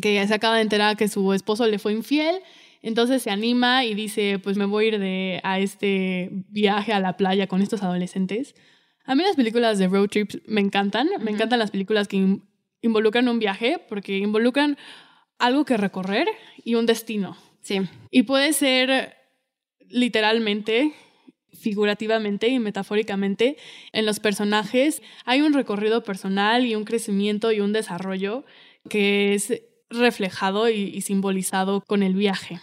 [0.00, 2.40] que ya se acaba de enterar que su esposo le fue infiel
[2.82, 7.00] entonces se anima y dice, pues me voy a ir de, a este viaje a
[7.00, 8.56] la playa con estos adolescentes.
[9.04, 11.08] A mí las películas de road trips me encantan.
[11.20, 12.38] Me encantan las películas que
[12.82, 14.76] involucran un viaje porque involucran
[15.38, 16.26] algo que recorrer
[16.64, 17.36] y un destino.
[17.62, 17.80] Sí.
[18.10, 19.16] Y puede ser
[19.88, 20.92] literalmente,
[21.52, 23.56] figurativamente y metafóricamente
[23.92, 25.02] en los personajes.
[25.24, 28.44] Hay un recorrido personal y un crecimiento y un desarrollo
[28.88, 32.60] que es reflejado y simbolizado con el viaje.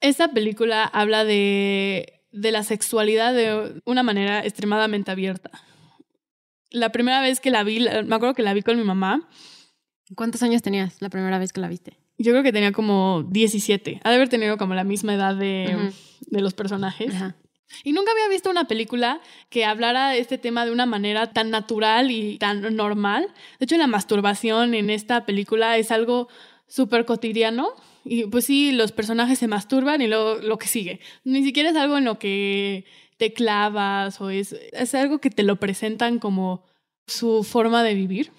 [0.00, 5.50] Esta película habla de, de la sexualidad de una manera extremadamente abierta.
[6.70, 9.28] La primera vez que la vi, me acuerdo que la vi con mi mamá.
[10.14, 11.98] ¿Cuántos años tenías la primera vez que la viste?
[12.18, 14.00] Yo creo que tenía como 17.
[14.02, 17.12] Ha de haber tenido como la misma edad de, de los personajes.
[17.84, 21.50] Y nunca había visto una película que hablara de este tema de una manera tan
[21.50, 23.32] natural y tan normal.
[23.58, 26.28] De hecho, la masturbación en esta película es algo
[26.66, 27.74] súper cotidiano.
[28.08, 31.00] Y pues sí, los personajes se masturban y luego lo que sigue.
[31.24, 32.84] Ni siquiera es algo en lo que
[33.16, 36.64] te clavas o es, es algo que te lo presentan como
[37.06, 38.32] su forma de vivir.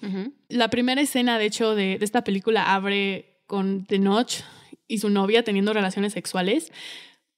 [0.48, 4.42] La primera escena, de hecho, de, de, esta película abre con Tenoch
[4.86, 6.72] y su novia teniendo relaciones sexuales,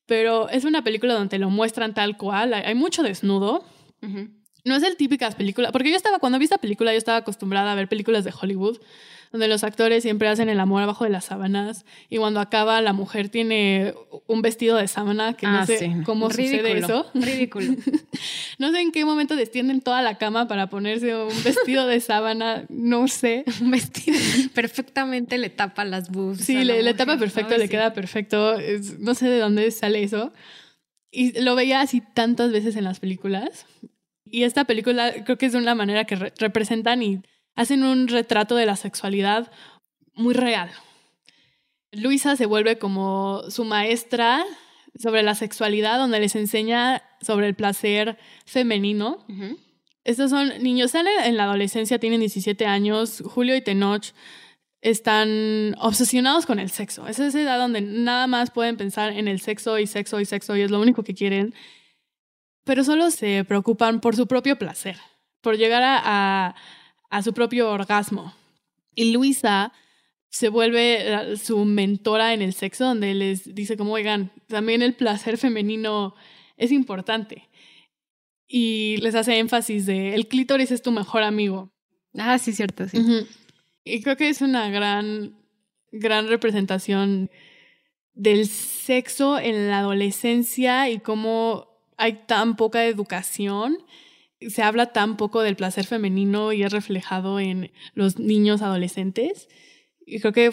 [0.06, 3.64] pero es una película donde lo muestran tal cual, hay, mucho desnudo.
[4.64, 7.72] No es el típicas películas, porque yo estaba, cuando vi esta película, yo estaba acostumbrada
[7.72, 8.78] a ver películas de Hollywood
[9.32, 12.92] donde los actores siempre hacen el amor abajo de las sábanas y cuando acaba la
[12.92, 13.94] mujer tiene
[14.26, 17.06] un vestido de sábana que no ah, sé cómo sucede eso.
[17.14, 17.76] Ridículo.
[18.58, 22.64] no sé en qué momento destienden toda la cama para ponerse un vestido de sábana,
[22.68, 23.44] no sé.
[23.60, 24.18] un vestido
[24.52, 26.44] perfectamente le tapa las boobs.
[26.44, 28.56] Sí, le, tapa perfecto, le queda perfecto.
[28.98, 30.32] no sé de dónde sale eso.
[31.12, 33.66] Y lo veía así tantas veces en las películas.
[34.24, 37.22] Y esta película creo que es de una manera que representan y
[37.56, 39.50] hacen un retrato de la sexualidad
[40.14, 40.70] muy real.
[41.92, 44.44] Luisa se vuelve como su maestra
[44.98, 49.24] sobre la sexualidad, donde les enseña sobre el placer femenino.
[50.04, 53.22] Estos son niños, están en la adolescencia, tienen 17 años.
[53.24, 54.12] Julio y Tenoch
[54.82, 57.06] están obsesionados con el sexo.
[57.06, 60.56] Es esa edad donde nada más pueden pensar en el sexo y sexo y sexo
[60.56, 61.54] y es lo único que quieren.
[62.64, 64.96] Pero solo se preocupan por su propio placer,
[65.42, 66.54] por llegar a a
[67.22, 68.34] su propio orgasmo.
[68.94, 69.72] Y Luisa
[70.28, 75.36] se vuelve su mentora en el sexo, donde les dice como, oigan, también el placer
[75.36, 76.14] femenino
[76.56, 77.48] es importante.
[78.46, 81.72] Y les hace énfasis de, el clítoris es tu mejor amigo.
[82.16, 83.26] Ah, sí, cierto, sí.
[83.84, 85.36] Y creo que es una gran,
[85.92, 87.30] gran representación
[88.14, 93.78] del sexo en la adolescencia y cómo hay tan poca educación
[94.48, 99.48] se habla tan poco del placer femenino y es reflejado en los niños adolescentes.
[100.06, 100.50] Y creo que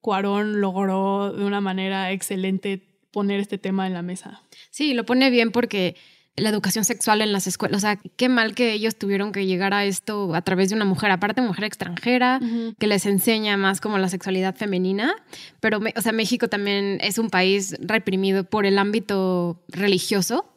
[0.00, 2.82] Cuarón logró de una manera excelente
[3.12, 4.42] poner este tema en la mesa.
[4.70, 5.96] Sí, lo pone bien porque
[6.36, 7.76] la educación sexual en las escuelas.
[7.76, 10.84] O sea, qué mal que ellos tuvieron que llegar a esto a través de una
[10.84, 12.40] mujer, aparte mujer extranjera,
[12.78, 15.14] que les enseña más como la sexualidad femenina.
[15.60, 20.54] Pero, o sea, México también es un país reprimido por el ámbito religioso,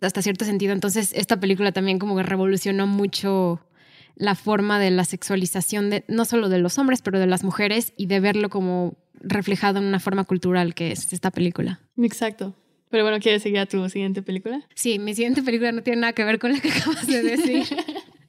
[0.00, 0.72] hasta cierto sentido.
[0.72, 3.60] Entonces, esta película también como que revolucionó mucho
[4.16, 7.92] la forma de la sexualización de no solo de los hombres, pero de las mujeres
[7.96, 11.80] y de verlo como reflejado en una forma cultural que es esta película.
[11.96, 12.54] Exacto.
[12.90, 14.62] Pero bueno, ¿quieres seguir a tu siguiente película?
[14.74, 17.66] Sí, mi siguiente película no tiene nada que ver con la que acabas de decir.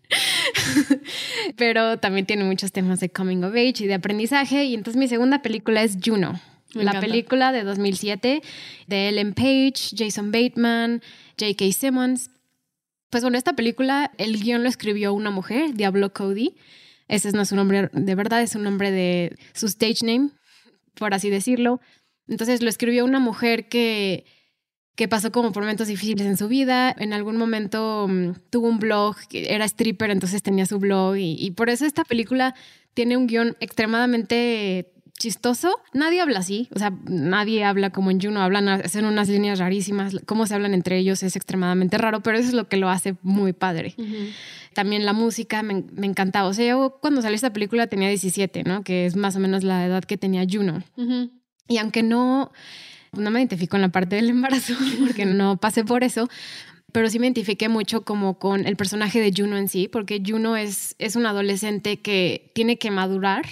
[1.58, 4.66] Pero también tiene muchos temas de coming of age y de aprendizaje.
[4.66, 6.40] Y entonces mi segunda película es Juno.
[6.74, 8.42] la película de 2007
[8.88, 11.02] de Ellen Page, Jason Bateman,
[11.40, 11.72] J.K.
[11.72, 12.32] Simmons.
[13.10, 16.56] Pues bueno, esta película, el guion lo escribió una mujer, Diablo Cody.
[17.08, 20.30] Ese no es su nombre de verdad, es un nombre de su stage name,
[20.94, 21.82] por así decirlo.
[22.28, 24.26] Entonces lo escribió una mujer que,
[25.00, 26.94] que pasó como por momentos difíciles en su vida.
[27.00, 31.70] En algún momento mm, tuvo un blog, era stripper, entonces tenía su blog y, por
[31.70, 32.54] eso esta película
[32.96, 35.80] tiene un guion extremadamente chistoso.
[35.94, 40.18] Nadie habla así, o sea, nadie habla como en Juno, hablan, hacen unas líneas rarísimas,
[40.26, 43.16] cómo se hablan entre ellos es extremadamente raro, pero eso es lo que lo hace
[43.22, 43.96] muy padre.
[44.74, 48.66] También la música me, me, encantaba, o sea, yo cuando salió esta película tenía 17,
[48.66, 48.84] ¿no?
[48.84, 50.84] Que es más o menos la edad que tenía Juno.
[51.70, 52.52] Y aunque no,
[53.14, 56.30] no me identifico en la parte del embarazo, porque no pasé por eso,
[56.92, 60.56] pero sí me identifiqué mucho como con el personaje de Juno en sí, porque Juno
[60.56, 63.46] es, es una adolescente que tiene que madurar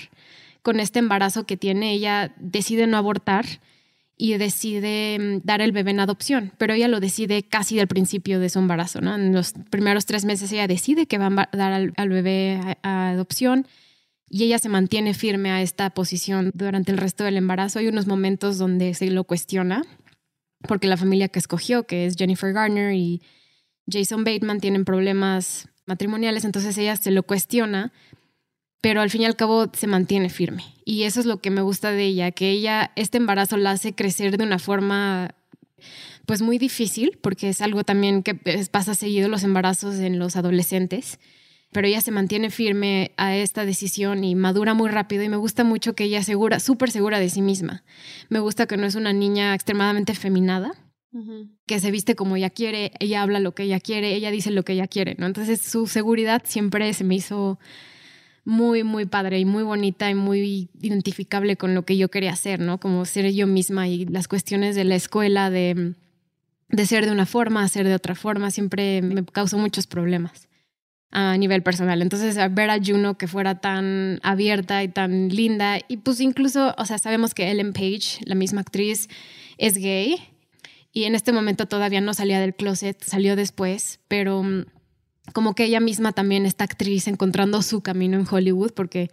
[0.62, 1.94] con este embarazo que tiene.
[1.94, 3.46] Ella decide no abortar
[4.18, 8.40] y decide mm, dar el bebé en adopción, pero ella lo decide casi del principio
[8.40, 9.16] de su embarazo, ¿no?
[9.16, 13.68] En los primeros tres meses ella decide que va a dar al, bebé a adopción
[14.30, 17.80] y ella se mantiene firme a esta posición durante el resto del embarazo.
[17.80, 19.84] Hay unos momentos donde se lo cuestiona,
[20.68, 23.22] porque la familia que escogió, que es Jennifer Garner y
[23.90, 27.94] Jason Bateman, tienen problemas matrimoniales, entonces ella se lo cuestiona,
[28.82, 30.64] pero al fin y al cabo se mantiene firme.
[30.84, 33.96] Y eso es lo que me gusta de ella, que ella, este embarazo la hace
[33.96, 35.36] crecer de una forma
[36.26, 38.36] pues muy difícil, porque es algo también que
[38.70, 41.20] pasa seguido los embarazos en los adolescentes
[41.72, 45.64] pero ella se mantiene firme a esta decisión y madura muy rápido y me gusta
[45.64, 47.84] mucho que ella segura, súper segura de sí misma.
[48.30, 50.72] Me gusta que no es una niña extremadamente feminada,
[51.66, 54.64] que se viste como ella quiere, ella habla lo que ella quiere, ella dice lo
[54.64, 55.26] que ella quiere, ¿no?
[55.26, 57.60] Entonces su seguridad siempre se me hizo
[58.46, 62.60] muy, muy padre y muy bonita y muy identificable con lo que yo quería hacer,
[62.60, 62.80] ¿no?
[62.80, 65.96] Como ser yo misma y las cuestiones de la escuela, de,
[66.70, 70.47] de ser de una forma, ser de otra forma, siempre me causó muchos problemas
[71.12, 72.02] a nivel personal.
[72.02, 76.86] Entonces, ver a Juno que fuera tan abierta y tan linda, y pues incluso, o
[76.86, 79.08] sea, sabemos que Ellen Page, la misma actriz,
[79.58, 80.18] es gay,
[80.92, 84.66] y en este momento todavía no salía del closet, salió después, pero mm,
[85.34, 89.12] como que ella misma también, esta actriz, encontrando su camino en Hollywood, porque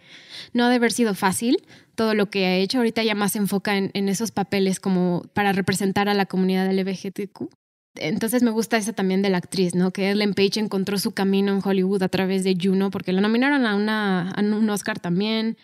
[0.53, 1.57] no ha de haber sido fácil
[1.95, 2.77] todo lo que ha hecho.
[2.77, 7.49] Ahorita ya más se enfoca en, esos papeles como para representar a la comunidad LGBTQ.
[7.95, 9.91] Entonces me gusta esa también de la actriz, ¿no?
[9.91, 13.65] Que Ellen Page encontró su camino en Hollywood a través de Juno, porque la nominaron
[13.65, 15.57] a, una, a un Oscar también.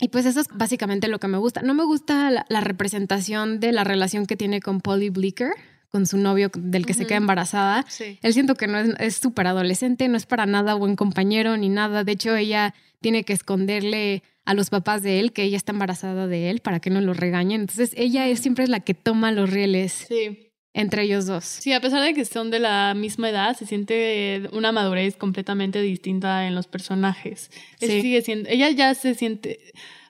[0.00, 1.62] Y pues eso es básicamente lo que me gusta.
[1.62, 5.52] No me gusta la, representación de la relación que tiene con Polly Bleeker,
[5.88, 7.84] con su novio del que se queda embarazada.
[8.22, 12.02] Él siento que no es súper adolescente, no es para nada buen compañero ni nada.
[12.02, 16.26] De hecho, ella tiene que esconderle a los papás de él que ella está embarazada
[16.26, 17.62] de él para que no lo regañen.
[17.62, 20.06] Entonces ella es, siempre es la que toma los rieles.
[20.08, 21.44] Sí entre ellos dos.
[21.44, 25.80] Sí, a pesar de que son de la misma edad, se siente una madurez completamente
[25.80, 27.50] distinta en los personajes.
[27.78, 28.02] Sí.
[28.02, 29.60] sigue siendo, ella ya se siente,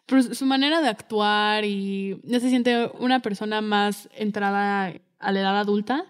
[0.07, 5.41] por su manera de actuar y ya se siente una persona más entrada a la
[5.41, 6.07] edad adulta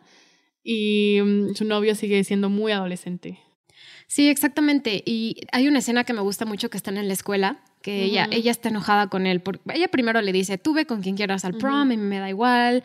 [0.62, 3.40] y mm, su novio sigue siendo muy adolescente.
[4.07, 5.03] Sí, exactamente.
[5.05, 8.29] Y hay una escena que me gusta mucho que están en la escuela, que ella,
[8.31, 9.40] ella está enojada con él.
[9.40, 12.29] Porque ella primero le dice, tú ve con quien quieras al prom y me da
[12.29, 12.85] igual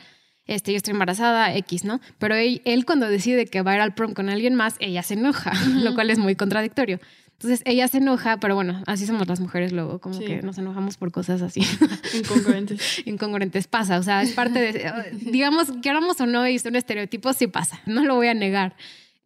[0.49, 2.01] este, yo estoy embarazada, X, ¿no?
[2.17, 5.13] Pero él, cuando decide que va a ir al prom con alguien más, ella se
[5.13, 6.99] enoja, lo cual es muy contradictorio.
[7.33, 10.97] Entonces ella se enoja, pero bueno, así somos las mujeres luego, como que nos enojamos
[10.97, 11.61] por cosas así.
[12.13, 13.01] Incongruentes.
[13.05, 17.47] Incongruentes pasa, o sea, es parte de, digamos, queramos o no, y son estereotipos, sí
[17.47, 18.75] pasa, no lo voy a negar.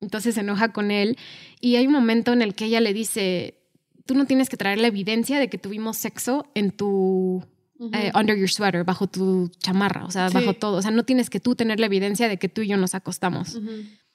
[0.02, 1.18] Entonces se enoja con él
[1.62, 3.56] y hay un momento en el que ella le dice,
[4.06, 7.46] tú no tienes que traer la evidencia de que tuvimos sexo en tu
[7.94, 10.78] eh, under your sweater, bajo tu chamarra, o sea, bajo todo.
[10.78, 12.96] O sea, no tienes que tú tener la evidencia de que tú y yo nos
[12.96, 13.60] acostamos.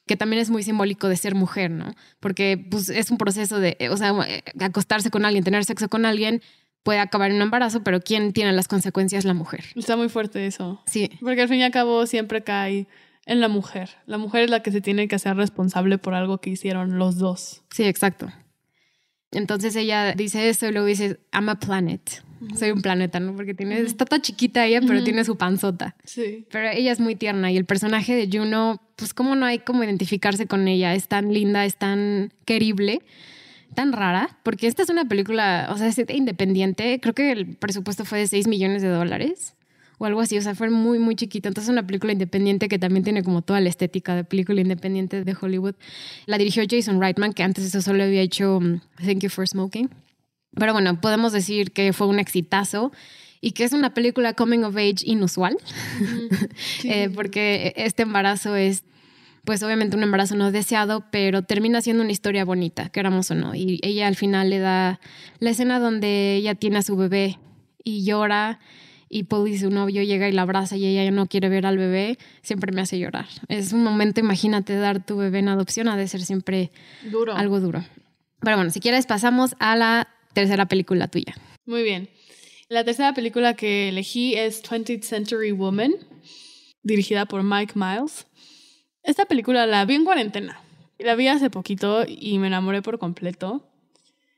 [0.07, 1.94] Que también es muy simbólico de ser mujer, ¿no?
[2.20, 6.07] Porque pues, es un proceso de, o sea, eh, acostarse con alguien, tener sexo con
[6.07, 6.40] alguien,
[6.83, 9.24] puede acabar en un embarazo, pero ¿quién tiene las consecuencias?
[9.24, 9.64] La mujer.
[9.74, 10.83] Está muy fuerte eso.
[10.87, 11.11] Sí.
[11.20, 12.87] Porque al fin y al cabo siempre cae
[13.26, 13.90] en la mujer.
[14.07, 17.18] La mujer es la que se tiene que hacer responsable por algo que hicieron los
[17.18, 17.62] dos.
[17.70, 18.28] Sí, exacto.
[19.31, 22.22] Entonces ella dice eso y luego dice, I'm a planet
[22.57, 23.35] soy un planeta, ¿no?
[23.35, 25.96] Porque tiene, está toda chiquita ella, pero tiene su panzota.
[26.05, 26.46] Sí.
[26.51, 29.85] Pero ella es muy tierna y el personaje de Juno, pues cómo no hay como
[29.85, 33.03] identificarse con ella, es tan linda, es tan querible,
[33.74, 38.05] tan rara, porque esta es una película, o sea, es independiente, creo que el presupuesto
[38.05, 39.55] fue de 6 millones de dólares
[39.99, 41.49] o algo así, o sea, fue muy, muy chiquita.
[41.49, 45.24] Entonces es una película independiente que también tiene como toda la estética de película independiente
[45.24, 45.74] de Hollywood.
[46.26, 49.91] La dirigió Jason Reitman, que antes eso solo había hecho um, Thank You for Smoking.
[50.55, 52.92] Pero bueno, podemos decir que fue un exitazo
[53.40, 55.57] y que es una película coming of age inusual,
[56.84, 58.84] eh, porque este embarazo es
[59.44, 63.55] pues obviamente un embarazo no deseado, pero termina siendo una historia bonita, queramos o no.
[63.55, 65.01] Y ella al final le da
[65.38, 67.38] la escena donde ella tiene a su bebé
[67.82, 68.59] y llora
[69.09, 71.64] y Paul y su novio llega y la abraza y ella ya no quiere ver
[71.64, 73.26] al bebé, siempre me hace llorar.
[73.49, 76.70] Es un momento, imagínate, dar tu bebé en adopción ha de ser siempre
[77.11, 77.34] Duro.
[77.34, 77.82] algo duro.
[78.40, 80.09] Pero bueno, si quieres pasamos a la
[80.39, 81.34] tercera película tuya.
[81.66, 82.09] Muy bien.
[82.68, 85.95] La tercera película que elegí es 20th Century Woman,
[86.82, 88.26] dirigida por Mike Miles.
[89.03, 90.61] Esta película la vi en cuarentena.
[90.99, 93.68] La vi hace poquito y me enamoré por completo.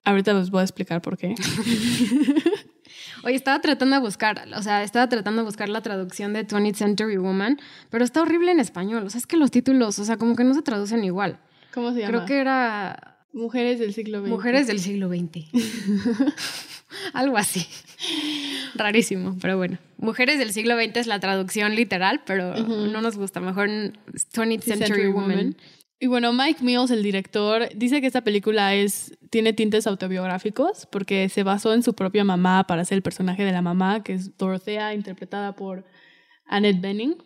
[0.05, 1.35] Ahorita les voy a explicar por qué.
[3.25, 6.77] Oye, estaba tratando de buscar, o sea, estaba tratando de buscar la traducción de 20th
[6.77, 9.05] Century Woman, pero está horrible en español.
[9.05, 11.39] O sea, es que los títulos, o sea, como que no se traducen igual.
[11.75, 12.09] ¿Cómo se llama?
[12.09, 14.29] Creo que era Mujeres del siglo XX.
[14.29, 15.47] Mujeres del siglo XX.
[17.13, 17.67] Algo así.
[18.75, 19.79] Rarísimo, pero bueno.
[19.99, 23.41] Mujeres del siglo XX es la traducción literal, pero no nos gusta.
[23.41, 25.57] Mejor 20th Century, Woman.
[26.03, 31.29] Y bueno, Mike Mills, el director, dice que esta película es, tiene tintes autobiográficos porque
[31.29, 34.37] se basó en su propia mamá para hacer el personaje de la mamá, que es
[34.39, 35.85] Dorothea, interpretada por
[36.47, 37.17] Annette Bening.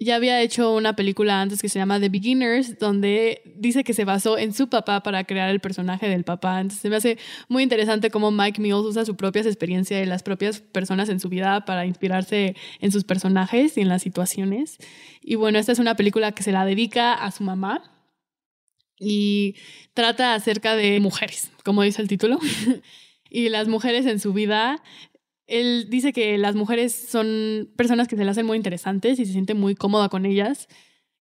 [0.00, 4.04] Ya había hecho una película antes que se llama The Beginners, donde dice que se
[4.04, 6.60] basó en su papá para crear el personaje del papá.
[6.60, 7.18] Entonces se me hace
[7.48, 11.28] muy interesante cómo Mike Mills usa sus propias experiencias y las propias personas en su
[11.28, 14.78] vida para inspirarse en sus personajes y en las situaciones.
[15.20, 17.82] Y bueno, esta es una película que se la dedica a su mamá
[19.00, 19.56] y
[19.94, 22.38] trata acerca de mujeres, como dice el título.
[23.30, 24.82] y las mujeres en su vida
[25.48, 29.32] él dice que las mujeres son personas que se le hacen muy interesantes y se
[29.32, 30.68] siente muy cómoda con ellas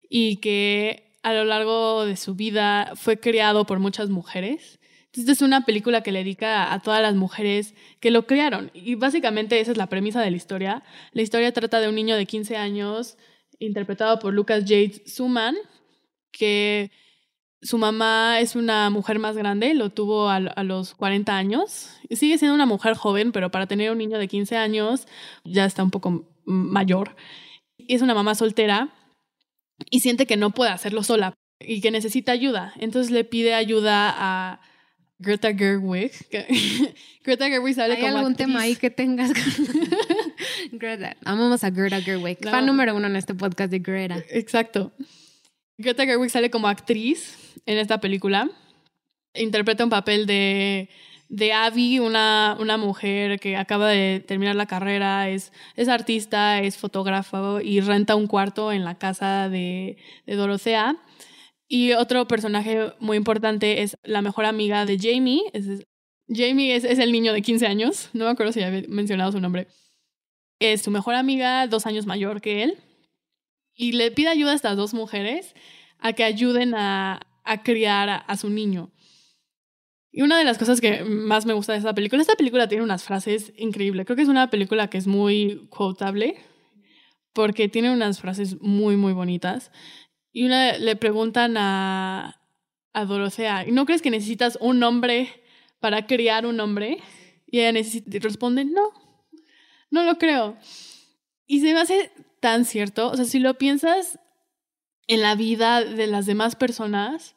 [0.09, 4.79] y que a lo largo de su vida fue criado por muchas mujeres.
[5.05, 8.95] Entonces es una película que le dedica a todas las mujeres que lo criaron y
[8.95, 10.83] básicamente esa es la premisa de la historia.
[11.13, 13.17] La historia trata de un niño de 15 años
[13.59, 15.55] interpretado por Lucas Jade Suman
[16.31, 16.91] que
[17.67, 21.89] su mamá es una mujer más grande, lo tuvo a, los 40 años.
[22.09, 25.05] Sigue siendo una mujer joven, pero para tener un niño de 15 años
[25.43, 27.17] ya está un poco mayor.
[27.77, 28.89] Y es una mamá soltera
[29.91, 32.73] y siente que no puede hacerlo sola y que necesita ayuda.
[32.79, 34.61] Entonces le pide ayuda a
[35.19, 36.11] Greta Gerwig.
[37.23, 39.33] Greta Gerwig sale ¿Hay algún tema ahí que tengas?
[40.71, 41.17] Greta.
[41.25, 42.37] Amamos a Greta Gerwig.
[42.49, 44.23] Fan número uno en este podcast de Greta.
[44.29, 44.93] Exacto.
[45.77, 48.49] Greta Gerwig sale como actriz en esta película.
[49.35, 50.89] Interpreta un papel de,
[51.29, 56.77] de Abby, una, una mujer que acaba de terminar la carrera, es, es artista, es
[56.77, 60.97] fotógrafo y renta un cuarto en la casa de, de Dorothea.
[61.67, 65.43] Y otro personaje muy importante es la mejor amiga de Jamie.
[66.27, 69.39] Jamie es, es, el niño de 15 años, no me acuerdo si había mencionado su
[69.39, 69.67] nombre.
[70.59, 72.77] Es su mejor amiga, dos años mayor que él.
[73.77, 75.53] Y le pide ayuda a estas dos mujeres
[75.99, 78.91] a que ayuden a, a criar a, su niño.
[80.11, 82.83] Y una de las cosas que más me gusta de esta película, esta película tiene
[82.83, 84.05] unas frases increíbles.
[84.05, 86.35] Creo que es una película que es muy quotable
[87.33, 89.71] porque tiene unas frases muy, muy bonitas.
[90.31, 92.41] Y una le preguntan a,
[92.93, 95.29] a Dorothea, ¿no crees que necesitas un hombre
[95.79, 96.97] para criar un hombre?
[97.45, 97.79] Y ella
[98.19, 98.91] responde, no,
[99.91, 100.57] no lo creo.
[101.45, 102.11] Y se me hace
[102.47, 103.09] tan cierto.
[103.09, 104.19] O sea, si lo piensas
[105.07, 107.35] en la vida de las demás personas,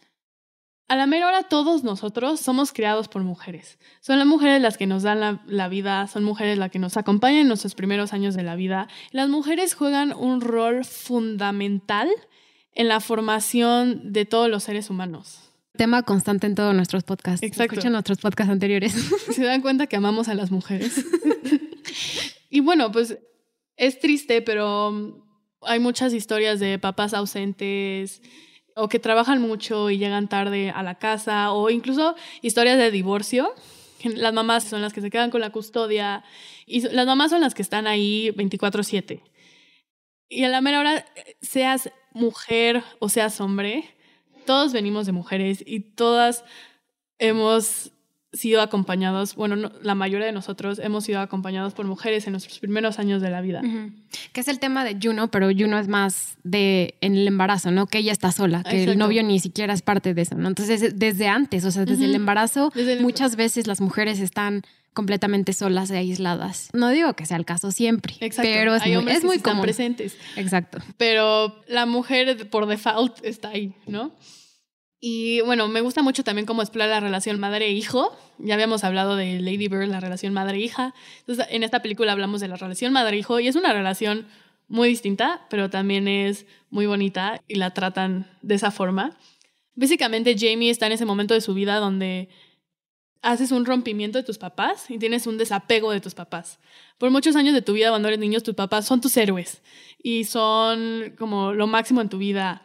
[0.87, 3.81] a la mera hora todos nosotros somos criados por mujeres.
[4.01, 7.41] Son las mujeres las que nos dan la, vida, son mujeres las que nos acompañan
[7.41, 8.87] en nuestros primeros años de la vida.
[9.11, 12.09] Las mujeres juegan un rol fundamental
[12.77, 15.41] en la formación de todos los seres humanos.
[15.77, 17.43] Tema constante en todos nuestros podcasts.
[17.43, 17.75] Exacto.
[17.75, 18.93] Escuchen nuestros podcasts anteriores.
[19.33, 21.05] Se dan cuenta que amamos a las mujeres.
[22.49, 23.19] y bueno, pues
[23.81, 25.25] es triste, pero
[25.63, 28.21] hay muchas historias de papás ausentes,
[28.77, 33.55] o que trabajan mucho y llegan tarde a la casa, o incluso historias de divorcio.
[34.05, 36.25] Las mamás son las que se quedan con la custodia
[36.67, 39.23] y las mamás son las que están ahí 24/7.
[40.29, 41.07] Y a la mera hora,
[41.41, 43.85] seas mujer o seas hombre,
[44.45, 46.45] todos venimos de mujeres y todas
[47.19, 47.93] hemos
[48.33, 52.99] sido acompañados, bueno, la mayoría de nosotros hemos sido acompañados por mujeres en nuestros primeros
[52.99, 53.61] años de la vida.
[54.33, 57.87] Que es el tema de Juno, pero Juno es más de en el embarazo, ¿no?
[57.87, 60.49] Que ella está sola, que el novio ni siquiera es parte de eso, ¿no?
[60.49, 64.63] Entonces, desde antes, o sea, desde el embarazo, muchas veces las mujeres están
[64.93, 66.69] completamente solas y aisladas.
[66.73, 69.63] No digo que sea el caso siempre, pero es muy, es muy común.
[69.63, 70.17] presentes.
[70.37, 70.79] Exacto.
[70.97, 74.13] Pero la mujer por default está ahí, ¿no?
[75.01, 78.15] Y bueno, me gusta mucho también cómo explora la relación madre-hijo.
[78.39, 80.95] Ya habíamos hablado de Lady Bird, la relación madre-hija.
[81.21, 84.27] Entonces, en esta película hablamos de la relación madre-hijo y es una relación
[84.69, 89.17] muy distinta, pero también es muy bonita y la tratan de esa forma.
[89.75, 92.29] Básicamente Jamie está en ese momento de su vida donde
[93.23, 96.59] haces un rompimiento de tus papás y tienes un desapego de tus papás.
[96.99, 99.63] Por muchos años de tu vida, cuando eres niño, tus papás son tus héroes
[100.03, 102.63] y son como lo máximo en tu vida.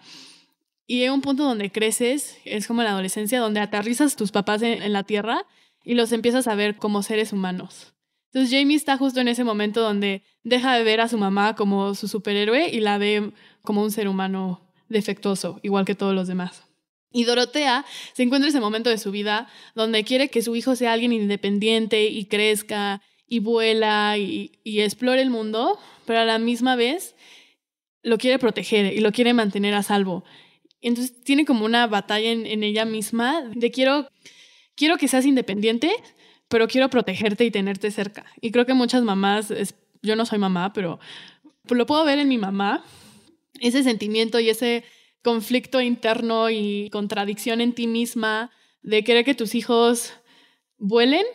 [0.88, 4.94] Y hay un punto donde creces, es como la adolescencia, donde aterrizas tus papás en,
[4.94, 5.46] la tierra
[5.84, 7.94] y los empiezas a ver como seres humanos.
[8.32, 11.96] Entonces Jamie está justo en ese momento donde deja de ver a su mamá como
[11.96, 13.32] su superhéroe y la ve
[13.62, 16.64] como un ser humano defectuoso, igual que todos los demás.
[17.12, 20.76] Y Dorotea se encuentra en ese momento de su vida donde quiere que su hijo
[20.76, 26.38] sea alguien independiente y crezca y vuela y, y explore el mundo, pero a la
[26.38, 27.16] misma vez
[28.04, 30.24] lo quiere proteger y lo quiere mantener a salvo.
[30.88, 34.08] Entonces tiene como una batalla en, ella misma de quiero,
[34.76, 35.92] quiero que seas independiente,
[36.48, 38.26] pero quiero protegerte y tenerte cerca.
[38.40, 39.52] Y creo que muchas mamás,
[40.04, 41.00] yo no soy mamá, pero
[41.68, 42.86] lo puedo ver en mi mamá,
[43.60, 44.84] ese sentimiento y ese
[45.24, 48.52] conflicto interno y contradicción en ti misma
[48.84, 50.14] de querer que tus hijos
[50.78, 51.26] vuelen,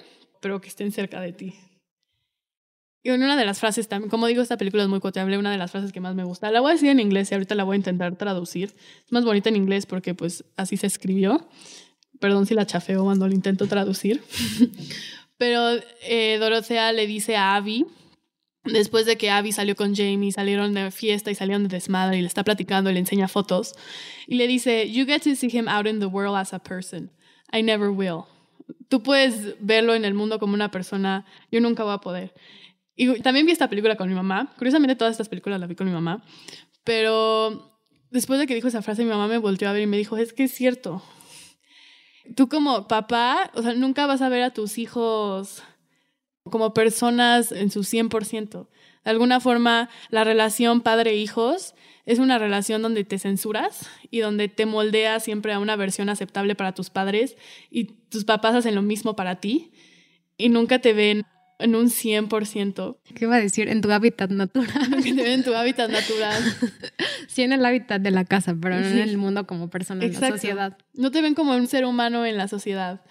[0.40, 1.54] pero que estén cerca de ti.
[3.02, 5.56] Y una de las frases también, como digo, esta película es muy coteable, una de
[5.56, 7.64] las frases que más me gusta, la voy a decir en inglés y ahorita la
[7.64, 8.74] voy a intentar traducir.
[9.04, 11.48] Es más bonita en inglés porque pues así se escribió.
[12.18, 14.22] Perdón si la chafeo cuando lo intento traducir.
[15.38, 17.86] Pero eh, Dorothea le dice a Abby,
[18.64, 22.20] después de que Abby salió con Jamie, salieron de fiesta y salieron de desmadre y
[22.20, 23.74] le está platicando y le enseña fotos,
[24.26, 27.10] y le dice, You get to see him out in the world as a person.
[27.52, 28.24] I never will.
[28.88, 32.34] Tú puedes verlo en el mundo como una persona, yo nunca voy a poder.
[33.00, 34.52] Y también vi esta película con mi mamá.
[34.58, 36.22] Curiosamente, todas estas películas las vi con mi mamá.
[36.84, 37.80] Pero
[38.10, 40.16] después de que dijo esa frase, mi mamá me volteó a ver y me dijo:
[40.16, 41.02] Es que es cierto
[42.34, 45.62] tú como papá, o sea, nunca vas a ver a tus hijos
[46.44, 48.68] como personas en su 100%.
[49.04, 51.74] De alguna forma, la relación padre-hijos
[52.06, 56.54] es una relación donde te censuras y donde te moldeas siempre a una versión aceptable
[56.54, 57.36] para tus padres
[57.70, 59.72] y tus papás hacen lo mismo para ti
[60.36, 61.24] y nunca te ven
[61.60, 62.96] en un 100%.
[63.14, 63.68] ¿Qué iba a decir?
[63.68, 65.04] En tu hábitat natural.
[65.04, 66.42] en tu hábitat natural.
[67.28, 70.12] sí, en el hábitat de la casa, pero no en el mundo como persona, en
[70.12, 70.78] la sociedad.
[70.94, 73.02] No te ven como un ser humano en la sociedad.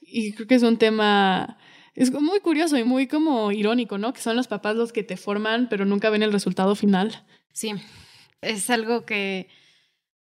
[0.00, 1.58] Y creo que es un tema...
[1.94, 4.12] Es muy curioso y muy como irónico, ¿no?
[4.12, 7.24] Que son los papás los que te forman, pero nunca ven el resultado final.
[7.52, 7.72] Sí,
[8.42, 9.48] es algo que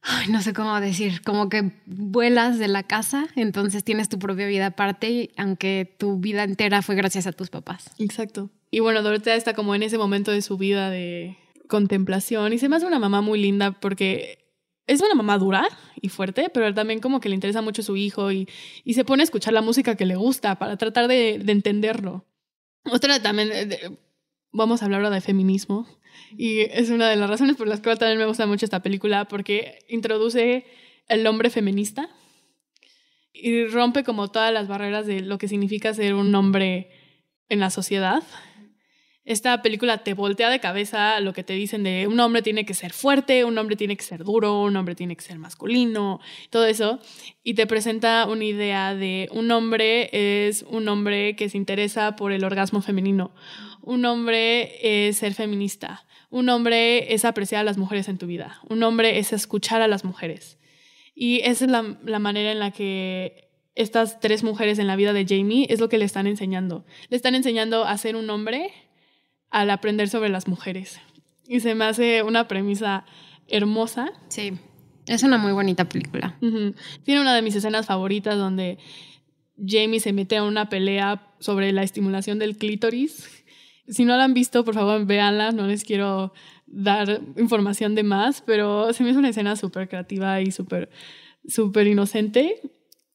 [0.04, 4.48] ay, no sé cómo decir, como que vuelas de la casa, entonces tienes tu propia
[4.48, 7.90] vida aparte, aunque tu vida entera fue gracias a tus papás.
[8.00, 8.50] Exacto.
[8.70, 11.38] Y bueno, Dorotea está como en ese momento de su vida de
[11.68, 14.40] contemplación y se me hace una mamá muy linda porque
[14.88, 15.66] es una mamá dura
[16.02, 18.50] y fuerte, pero también como que le interesa mucho su hijo y,
[18.84, 22.26] y se pone a escuchar la música que le gusta para tratar de, de entenderlo.
[22.92, 23.50] Otra también,
[24.52, 25.88] vamos a hablar ahora de feminismo.
[26.38, 29.26] Y es una de las razones por las cuales también me gusta mucho esta película,
[29.26, 30.66] porque introduce
[31.08, 32.10] el hombre feminista
[33.34, 36.90] y rompe como todas las barreras de lo que significa ser un hombre
[37.50, 38.24] en la sociedad.
[39.26, 42.74] Esta película te voltea de cabeza lo que te dicen de un hombre tiene que
[42.74, 46.20] ser fuerte, un hombre tiene que ser duro, un hombre tiene que ser masculino,
[46.50, 47.00] todo eso,
[47.42, 52.34] y te presenta una idea de un hombre es un hombre que se interesa por
[52.34, 53.34] el orgasmo femenino,
[53.82, 58.60] un hombre es ser feminista, un hombre es apreciar a las mujeres en tu vida,
[58.68, 60.58] un hombre es escuchar a las mujeres.
[61.16, 65.14] Y esa es la, la, manera en la que estas tres mujeres en la vida
[65.14, 66.86] de Jamie es lo que le están enseñando.
[67.10, 68.72] Le están enseñando a ser un hombre
[69.54, 71.00] al aprender sobre las mujeres.
[71.48, 73.06] Y se me hace una premisa
[73.48, 74.12] hermosa.
[74.28, 74.54] Sí,
[75.08, 76.38] es una muy bonita película.
[76.42, 76.76] Uh -huh.
[77.04, 78.78] Tiene una de mis escenas favoritas donde
[79.58, 83.44] Jamie se mete a una pelea sobre la estimulación del clítoris
[83.88, 85.52] si no la han visto, por favor, véanla.
[85.52, 86.34] No les quiero
[86.66, 90.90] dar información de más, pero se me hizo una escena súper creativa y súper
[91.48, 92.62] súper inocente.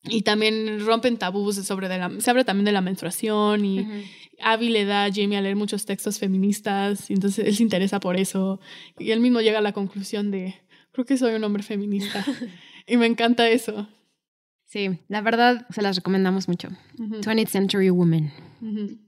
[0.05, 3.84] Y también rompen tabús sobre de la, se habla también de la menstruación y uh
[3.84, 4.05] -huh.
[4.41, 8.01] Abby le da a Jamie a leer muchos textos feministas y entonces él se interesa
[8.01, 8.61] por eso
[8.99, 10.55] y él mismo llega a la conclusión de
[10.93, 12.24] creo que soy un hombre feminista
[12.86, 13.89] y me encanta eso.
[14.64, 16.68] Sí, la verdad se las recomendamos mucho.
[16.99, 17.20] Uh -huh.
[17.22, 18.32] 20th Century Woman.
[18.61, 18.99] Uh -huh.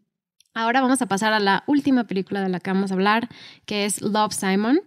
[0.55, 3.28] Ahora vamos a pasar a la última película de la que vamos a hablar,
[3.66, 4.81] que es Love Simon.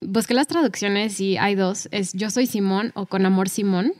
[0.00, 3.92] Busqué las traducciones y hay dos, es Yo soy Simón o Con amor Simón,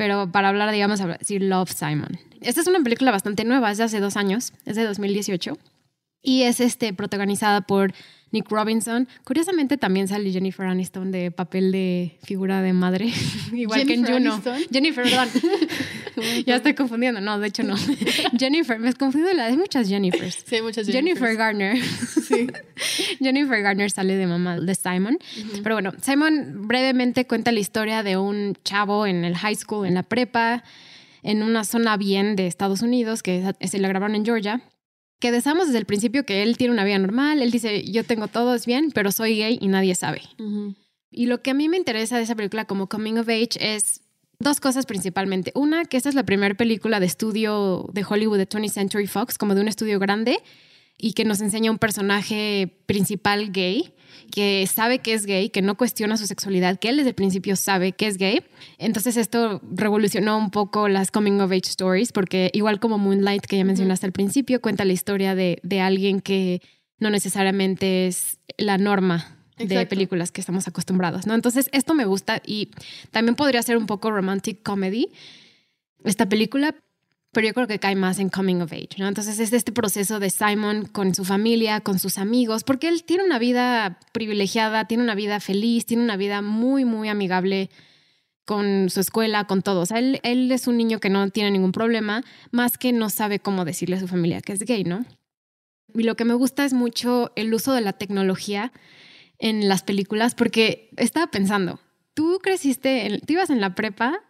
[0.00, 2.18] pero para hablar, digamos, decir Love Simon.
[2.40, 5.58] Esta es una película bastante nueva, es de hace dos años, es de 2018.
[6.22, 7.92] Y es este, protagonizada por
[8.32, 9.08] Nick Robinson.
[9.24, 13.10] Curiosamente también sale Jennifer Aniston de papel de figura de madre,
[13.52, 14.32] igual que en Juno.
[14.34, 14.58] Aniston.
[14.70, 15.28] Jennifer, perdón.
[16.46, 17.20] ya estoy confundiendo.
[17.20, 17.74] No, de hecho no.
[18.38, 19.32] Jennifer, me he confundido.
[19.32, 20.44] la- Hay muchas Jennifers.
[20.46, 21.38] Sí, hay muchas Jennifer Jennifers.
[21.38, 21.82] Garner.
[21.82, 22.46] Sí.
[23.18, 25.18] Jennifer Garner sale de mamá de Simon.
[25.62, 29.94] Pero bueno, Simon brevemente cuenta la historia de un chavo en el high school, en
[29.94, 30.62] la prepa,
[31.22, 34.60] en una zona bien de Estados Unidos, que se la grabaron en Georgia.
[35.20, 37.40] Que deseamos desde el principio que él tiene una vida normal.
[37.42, 40.22] Él dice, yo tengo todo, es bien, pero soy gay y nadie sabe.
[41.10, 44.00] Y lo que a mí me interesa de esa película como Coming of Age es
[44.40, 45.52] dos cosas principalmente.
[45.54, 49.38] Una, que esta es la primera película de estudio de Hollywood de 20th Century Fox,
[49.38, 50.38] como de un estudio grande,
[50.96, 53.94] y que nos enseña un personaje principal gay,
[54.30, 57.56] que sabe que es gay, que no cuestiona su sexualidad, que él desde el principio
[57.56, 58.42] sabe que es gay.
[58.78, 63.56] Entonces esto revolucionó un poco las Coming of Age Stories, porque igual como Moonlight, que
[63.56, 66.62] ya mencionaste al principio, cuenta la historia de, de alguien que
[66.98, 69.90] no necesariamente es la norma de Exacto.
[69.90, 71.34] películas que estamos acostumbrados, ¿no?
[71.34, 72.70] Entonces, esto me gusta y
[73.10, 75.08] también podría ser un poco romantic comedy
[76.04, 76.74] esta película,
[77.32, 79.06] pero yo creo que cae más en coming of age, ¿no?
[79.06, 83.24] Entonces, es este proceso de Simon con su familia, con sus amigos, porque él tiene
[83.24, 87.70] una vida privilegiada, tiene una vida feliz, tiene una vida muy, muy amigable
[88.44, 89.80] con su escuela, con todo.
[89.82, 90.18] O sea, él,
[90.50, 94.00] es un niño que no tiene ningún problema, más que no sabe cómo decirle a
[94.00, 95.04] su familia que es gay, ¿no?
[95.94, 98.72] Y lo que me gusta es mucho el uso de la tecnología
[99.38, 101.80] en las películas, porque estaba pensando,
[102.14, 104.20] tú creciste, en- tú ibas en la prepa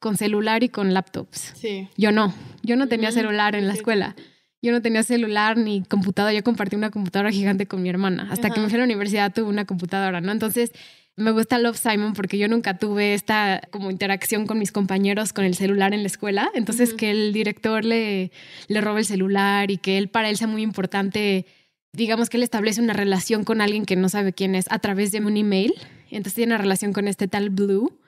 [0.00, 1.52] con celular y con laptops.
[1.54, 1.88] Sí.
[1.96, 4.16] Yo no, yo no tenía celular en la escuela.
[4.62, 8.28] Yo no tenía celular ni computadora, yo compartí una computadora gigante con mi hermana.
[8.30, 10.32] Hasta que me fui a la universidad tuve una computadora, ¿no?
[10.32, 10.72] Entonces,
[11.16, 15.44] me gusta Love Simon porque yo nunca tuve esta como interacción con mis compañeros con
[15.44, 16.50] el celular en la escuela.
[16.54, 18.32] Entonces, que el director le,
[18.68, 21.46] le robe el celular y que él para él sea muy importante,
[21.92, 25.12] digamos que él establece una relación con alguien que no sabe quién es a través
[25.12, 25.74] de un email.
[26.10, 27.98] Entonces, tiene una relación con este tal Blue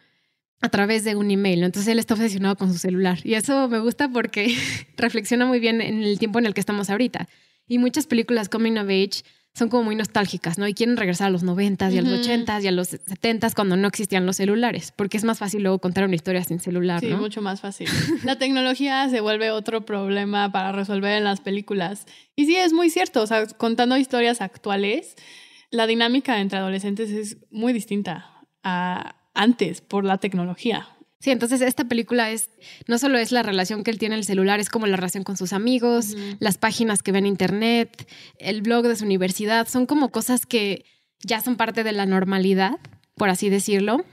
[0.63, 1.61] a través de un email.
[1.61, 1.67] ¿no?
[1.67, 3.19] Entonces él está obsesionado con su celular.
[3.25, 4.57] Y eso me gusta porque
[4.97, 7.29] reflexiona muy bien en el tiempo en el que estamos ahorita.
[7.69, 9.23] Y muchas películas coming of age
[9.55, 10.67] son como muy nostálgicas, ¿no?
[10.67, 12.31] Y quieren regresar a los 90s y a los Ujú.
[12.31, 15.79] 80s y a los 70s cuando no existían los celulares, porque es más fácil luego
[15.79, 17.19] contar una historia sin celular, Sí, ¿no?
[17.19, 17.87] mucho más fácil.
[18.25, 22.07] La tecnología se vuelve otro problema para resolver en las películas.
[22.35, 23.21] Y sí, es muy cierto.
[23.21, 25.17] O sea, contando historias actuales,
[25.71, 28.31] la dinámica entre adolescentes es muy distinta
[28.63, 30.89] a antes por la tecnología.
[31.23, 32.51] Sí, entonces esta película es
[32.89, 35.23] no solo es la relación que él tiene en el celular, es como la relación
[35.23, 38.09] con sus amigos, las páginas que ven en internet,
[38.39, 40.85] el blog de su universidad, son como cosas que
[41.23, 42.79] ya son parte de la normalidad,
[43.15, 44.05] por así decirlo.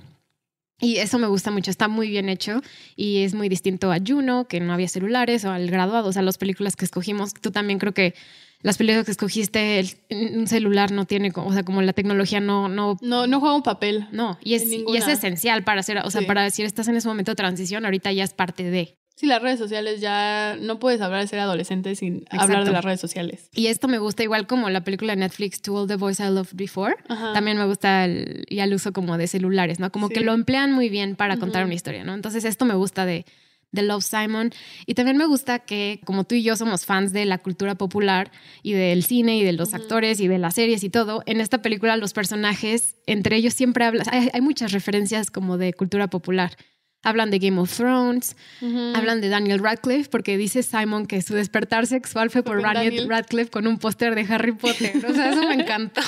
[0.82, 2.62] Y eso me gusta mucho, está muy bien hecho
[2.96, 6.22] y es muy distinto a Juno, que no había celulares, o al graduado, o sea,
[6.22, 7.34] las películas que escogimos.
[7.34, 8.14] Tú también creo que
[8.62, 9.90] las películas que escogiste, el-
[10.38, 13.64] un celular no tiene, o sea, como la tecnología no, no No, no juega un
[13.64, 14.08] papel.
[14.12, 16.28] no, y es, y es esencial para hacer, o sea, Sí.
[16.28, 18.99] para decir estás en ese momento de transición, ahorita ya es parte de.
[19.20, 22.86] Sí, las redes sociales ya no puedes hablar de ser adolescente sin hablar de las
[22.86, 23.50] redes sociales.
[23.54, 26.30] Y esto me gusta igual como la película de Netflix To All the Boys I
[26.30, 26.96] Loved Before.
[27.10, 27.34] Ajá.
[27.34, 29.92] También me gusta el, y el uso como de celulares, ¿no?
[29.92, 30.14] Como Sí.
[30.14, 32.14] que lo emplean muy bien para contar una historia, ¿no?
[32.14, 33.26] Entonces esto me gusta de,
[33.74, 34.52] de Love Simon.
[34.86, 38.32] Y también me gusta que como tú y yo somos fans de la cultura popular
[38.64, 41.62] y del cine y de los actores y de las series y todo, en esta
[41.62, 46.56] película los personajes, entre ellos siempre hablan, hay, hay muchas referencias como de cultura popular.
[47.02, 48.36] Hablan de Game of Thrones.
[48.62, 53.08] Hablan de Daniel Radcliffe porque dice Simon que su despertar sexual fue por Daniel.
[53.08, 54.92] Radcliffe con un póster de Harry Potter.
[55.08, 56.02] O sea, eso me encantó.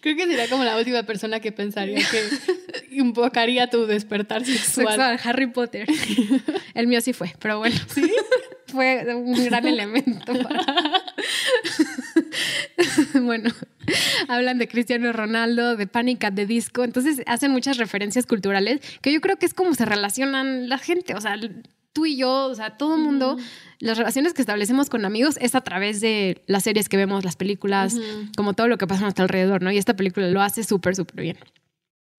[0.00, 2.24] Creo que sería como la última persona que pensaría que
[2.96, 4.88] invocaría tu despertar sexual.
[4.88, 5.86] Sexual, Harry Potter.
[6.74, 7.76] El mío sí fue, pero bueno.
[7.94, 8.10] ¿Sí?
[8.66, 10.32] Fue un gran elemento.
[10.42, 10.64] para-
[13.22, 13.50] bueno,
[14.28, 16.84] hablan de Cristiano Ronaldo, de Panic at the Disco.
[16.84, 21.14] Entonces hacen muchas referencias culturales que yo creo que es como se relacionan la gente.
[21.14, 21.36] O sea,
[21.92, 23.36] tú y yo, o sea, todo el mundo,
[23.78, 27.36] las relaciones que establecemos con amigos es a través de las series que vemos, las
[27.36, 27.96] películas,
[28.36, 29.70] como todo lo que pasa a nuestro alrededor, ¿no?
[29.72, 31.38] Y esta película lo hace súper, súper bien.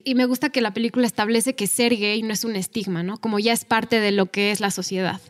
[0.03, 3.17] Y me gusta que la película establece que ser gay no es un estigma, ¿no?
[3.17, 5.21] Como ya es parte de lo que es la sociedad.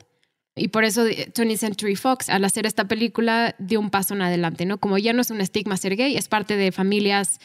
[0.55, 4.21] Y por eso eh, 20th Century Fox, al hacer esta película, dio un paso en
[4.21, 4.79] adelante, ¿no?
[4.79, 7.39] Como ya no es un estigma ser gay, es parte de familias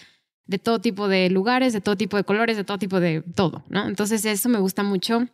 [0.46, 3.64] de todo tipo de lugares, de todo tipo de colores, de todo tipo de todo,
[3.68, 3.86] ¿no?
[3.88, 5.28] Entonces eso me gusta mucho.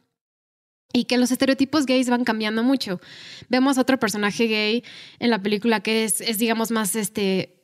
[0.94, 3.00] Y que los estereotipos gays van cambiando mucho.
[3.48, 4.84] Vemos otro personaje gay
[5.18, 7.54] en la película que es, es digamos, más este.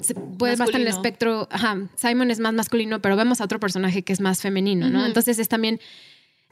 [0.00, 1.46] se- Puede más en el espectro.
[1.50, 5.04] Ajá, Simon es más masculino, pero vemos a otro personaje que es más femenino, ¿no?
[5.04, 5.78] Entonces es también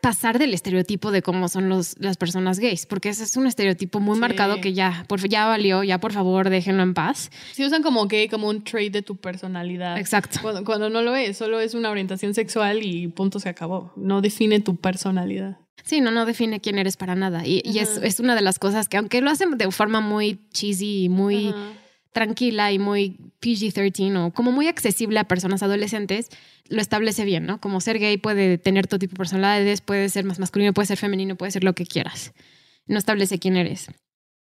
[0.00, 4.00] pasar del estereotipo de cómo son los, las personas gays, porque ese es un estereotipo
[4.00, 7.30] muy marcado que ya, por, ya valió, ya por favor déjenlo en paz.
[7.52, 9.98] Sí usan como gay como un trait de tu personalidad.
[9.98, 10.38] Exacto.
[10.42, 13.92] Cuando, cuando no lo es, solo es una orientación sexual y punto se acabó.
[13.96, 15.58] No define tu personalidad.
[15.84, 17.46] Sí, no, no define quién eres para nada.
[17.46, 20.38] Y, y es, es, una de las cosas que, aunque lo hacen de forma muy
[20.52, 21.54] cheesy y muy.
[22.18, 26.30] Tranquila y muy PG-13 o como muy accesible a personas adolescentes,
[26.68, 27.60] lo establece bien, ¿no?
[27.60, 30.98] Como ser gay puede tener todo tipo de personalidades, puede ser más masculino, puede ser
[30.98, 32.32] femenino, puede ser lo que quieras.
[32.86, 33.86] No establece quién eres.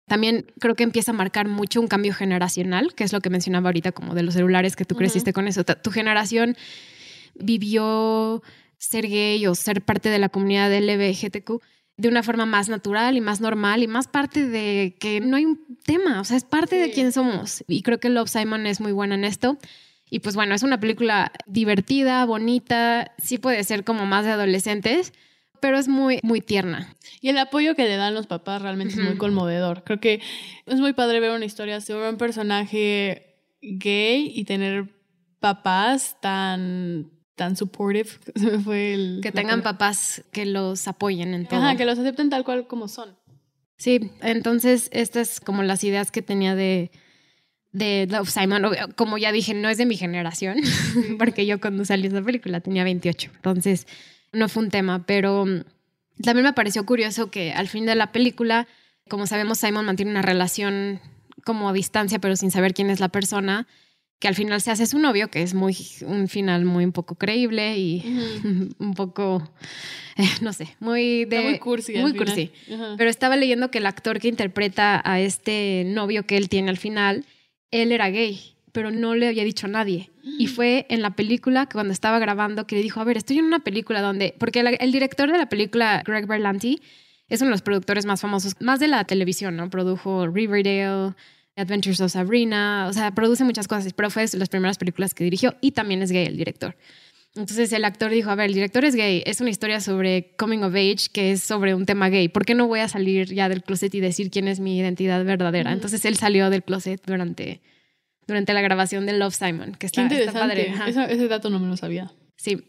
[0.07, 3.71] También creo que empieza a marcar mucho un cambio generacional, que es lo que mencionaba
[3.71, 5.37] ahorita, como de los celulares, que tú creciste uh -huh.
[5.37, 5.65] con eso.
[5.65, 6.57] Tu generación
[7.35, 8.43] vivió
[8.77, 11.63] ser gay o ser parte de la comunidad LGBTQ
[11.97, 15.45] de una forma más natural y más normal y más parte de que no hay
[15.45, 16.89] un tema, o sea, es parte sí.
[16.89, 17.65] de quién somos.
[17.69, 19.59] Y creo que Love Simon es muy buena en esto.
[20.09, 25.13] Y pues bueno, es una película divertida, bonita, sí puede ser como más de adolescentes,
[25.61, 26.95] pero es muy, muy tierna.
[27.21, 29.01] Y el apoyo que le dan los papás realmente uh -huh.
[29.01, 29.85] es muy conmovedor.
[29.85, 30.21] Creo que
[30.67, 34.91] es muy padre ver una historia sobre un personaje gay y tener
[35.41, 38.11] papás tan tan supportive.
[38.35, 39.21] Se me fue el.
[39.23, 41.61] Que tengan papás que los apoyen en todo.
[41.61, 43.17] Ajá, que los acepten tal cual como son.
[43.77, 46.93] Sí, entonces estas es como las ideas que tenía de,
[47.73, 48.63] de Love Simon.
[48.95, 50.59] Como ya dije, no es de mi generación,
[51.19, 53.31] porque yo cuando salió esa película tenía 28.
[53.35, 53.89] Entonces
[54.33, 55.47] no fue un tema, pero
[56.23, 58.69] también me pareció curioso que al fin de la película,
[59.09, 61.01] como sabemos, Simon mantiene una relación
[61.45, 63.67] como a distancia, pero sin saber quién es la persona
[64.23, 67.17] que al final se hace su novio, que es muy un final muy un poco
[67.17, 68.05] creíble y
[68.79, 69.51] un poco,
[70.17, 71.39] eh, no sé, muy de...
[71.39, 71.95] Está muy cursi.
[71.95, 72.53] Muy cursi.
[72.97, 76.77] Pero estaba leyendo que el actor que interpreta a este novio que él tiene al
[76.77, 77.25] final,
[77.73, 80.13] él era gay, pero no le había dicho a nadie.
[80.39, 83.39] Y fue en la película que cuando estaba grabando que le dijo, a ver, estoy
[83.39, 84.37] en una película donde...
[84.39, 86.81] Porque la, el director de la película, Greg Berlanti,
[87.29, 89.69] es uno de los productores más famosos, más de la televisión, ¿no?
[89.69, 91.13] Produjo Riverdale...
[91.57, 95.25] Adventures of Sabrina, o sea, produce muchas cosas, pero fue de las primeras películas que
[95.25, 96.77] dirigió y también es gay el director.
[97.35, 100.63] Entonces el actor dijo, a ver, el director es gay, es una historia sobre coming
[100.63, 103.49] of age que es sobre un tema gay, ¿por qué no voy a salir ya
[103.49, 105.71] del closet y decir quién es mi identidad verdadera?
[105.71, 105.75] Mm.
[105.75, 107.63] Entonces él salió del closet durante,
[108.27, 110.75] durante la grabación de Love Simon, que está, qué está padre.
[110.87, 112.13] Ese dato no me lo sabía.
[112.37, 112.65] Sí,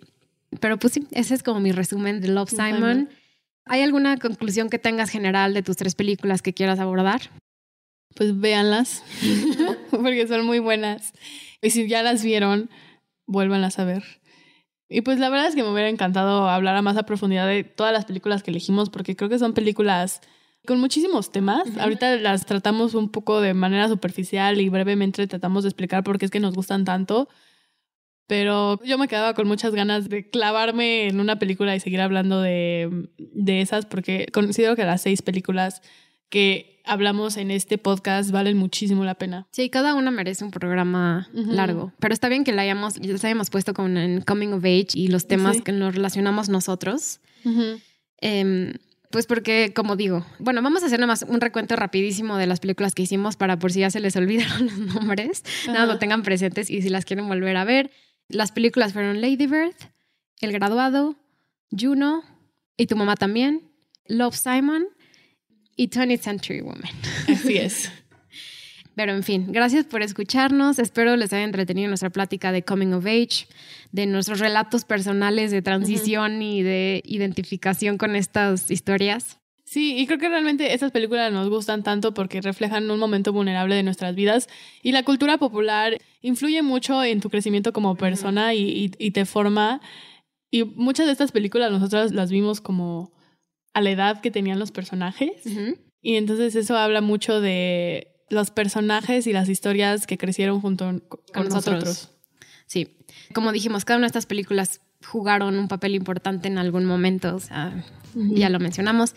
[0.60, 2.74] pero pues sí, ese es como mi resumen de Love Simon.
[2.74, 3.10] Simon.
[3.66, 7.22] ¿Hay alguna conclusión que tengas general de tus tres películas que quieras abordar?
[8.16, 9.03] Pues véanlas,
[9.91, 11.14] porque son muy buenas.
[11.61, 12.70] Y si ya las vieron,
[13.26, 14.03] vuélvanlas a ver.
[14.89, 17.64] Y pues la verdad es que me hubiera encantado hablar a más a profundidad de
[17.64, 20.22] todas las películas que elegimos, porque creo que son películas
[20.66, 21.68] con muchísimos temas.
[21.68, 21.82] Uh -huh.
[21.82, 26.26] Ahorita las tratamos un poco de manera superficial y brevemente tratamos de explicar por qué
[26.26, 27.28] es que nos gustan tanto.
[28.28, 32.41] Pero yo me quedaba con muchas ganas de clavarme en una película y seguir hablando
[32.41, 35.82] de, de esas, porque considero que las seis películas
[36.30, 39.48] que hablamos en este podcast valen muchísimo la pena.
[39.52, 41.52] Sí, cada una merece un programa uh -huh.
[41.52, 44.88] largo, pero está bien que la hayamos, les hayamos puesto con en Coming of Age
[44.94, 45.62] y los temas sí.
[45.62, 47.20] que nos relacionamos nosotros.
[47.46, 47.82] Uh -huh.
[48.22, 48.74] eh,
[49.14, 52.60] pues porque, como digo, bueno, vamos a hacer nada más un recuento rapidísimo de las
[52.60, 55.74] películas que hicimos para por si ya se les olvidaron los nombres, uh -huh.
[55.74, 57.92] nada lo tengan presentes y si las quieren volver a ver.
[58.28, 59.76] Las películas fueron Lady Bird,
[60.42, 61.16] El Graduado,
[61.70, 62.24] Juno
[62.76, 63.70] y Tu Mamá también,
[64.08, 64.88] Love Simon,
[65.76, 66.90] y 20th Century Woman.
[67.28, 67.92] Así es.
[68.96, 70.78] Pero en fin, gracias por escucharnos.
[70.78, 73.48] Espero les haya entretenido nuestra plática de Coming of Age,
[73.92, 76.54] de nuestros relatos personales de transición uh -huh.
[76.54, 79.40] y de identificación con estas historias.
[79.66, 83.74] Sí, y creo que realmente estas películas nos gustan tanto porque reflejan un momento vulnerable
[83.74, 84.48] de nuestras vidas
[84.84, 88.58] y la cultura popular influye mucho en tu crecimiento como persona uh -huh.
[88.58, 89.82] y, y, y te forma.
[90.52, 93.12] Y muchas de estas películas nosotros las vimos como
[93.74, 95.32] a la edad que tenían los personajes.
[95.46, 95.78] Uh -huh.
[96.02, 101.00] Y entonces eso habla mucho de los personajes y las historias que crecieron junto con,
[101.34, 101.76] con nosotros.
[101.76, 102.10] nosotros.
[102.66, 102.98] Sí,
[103.34, 107.40] como dijimos, cada una de estas películas jugaron un papel importante en algún momento, o
[107.40, 108.36] sea, uh -huh.
[108.36, 109.16] ya lo mencionamos.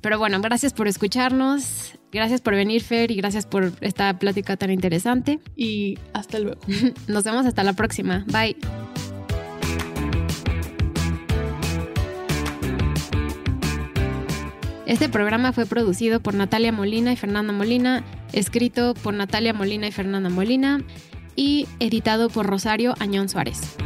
[0.00, 4.70] Pero bueno, gracias por escucharnos, gracias por venir, Fer, y gracias por esta plática tan
[4.70, 5.40] interesante.
[5.56, 6.60] Y hasta luego.
[7.08, 8.24] Nos vemos hasta la próxima.
[8.28, 8.56] Bye.
[14.88, 19.92] Este programa fue producido por Natalia Molina y Fernanda Molina, escrito por Natalia Molina y
[19.92, 20.82] Fernanda Molina
[21.36, 23.76] y editado por Rosario Añón Suárez.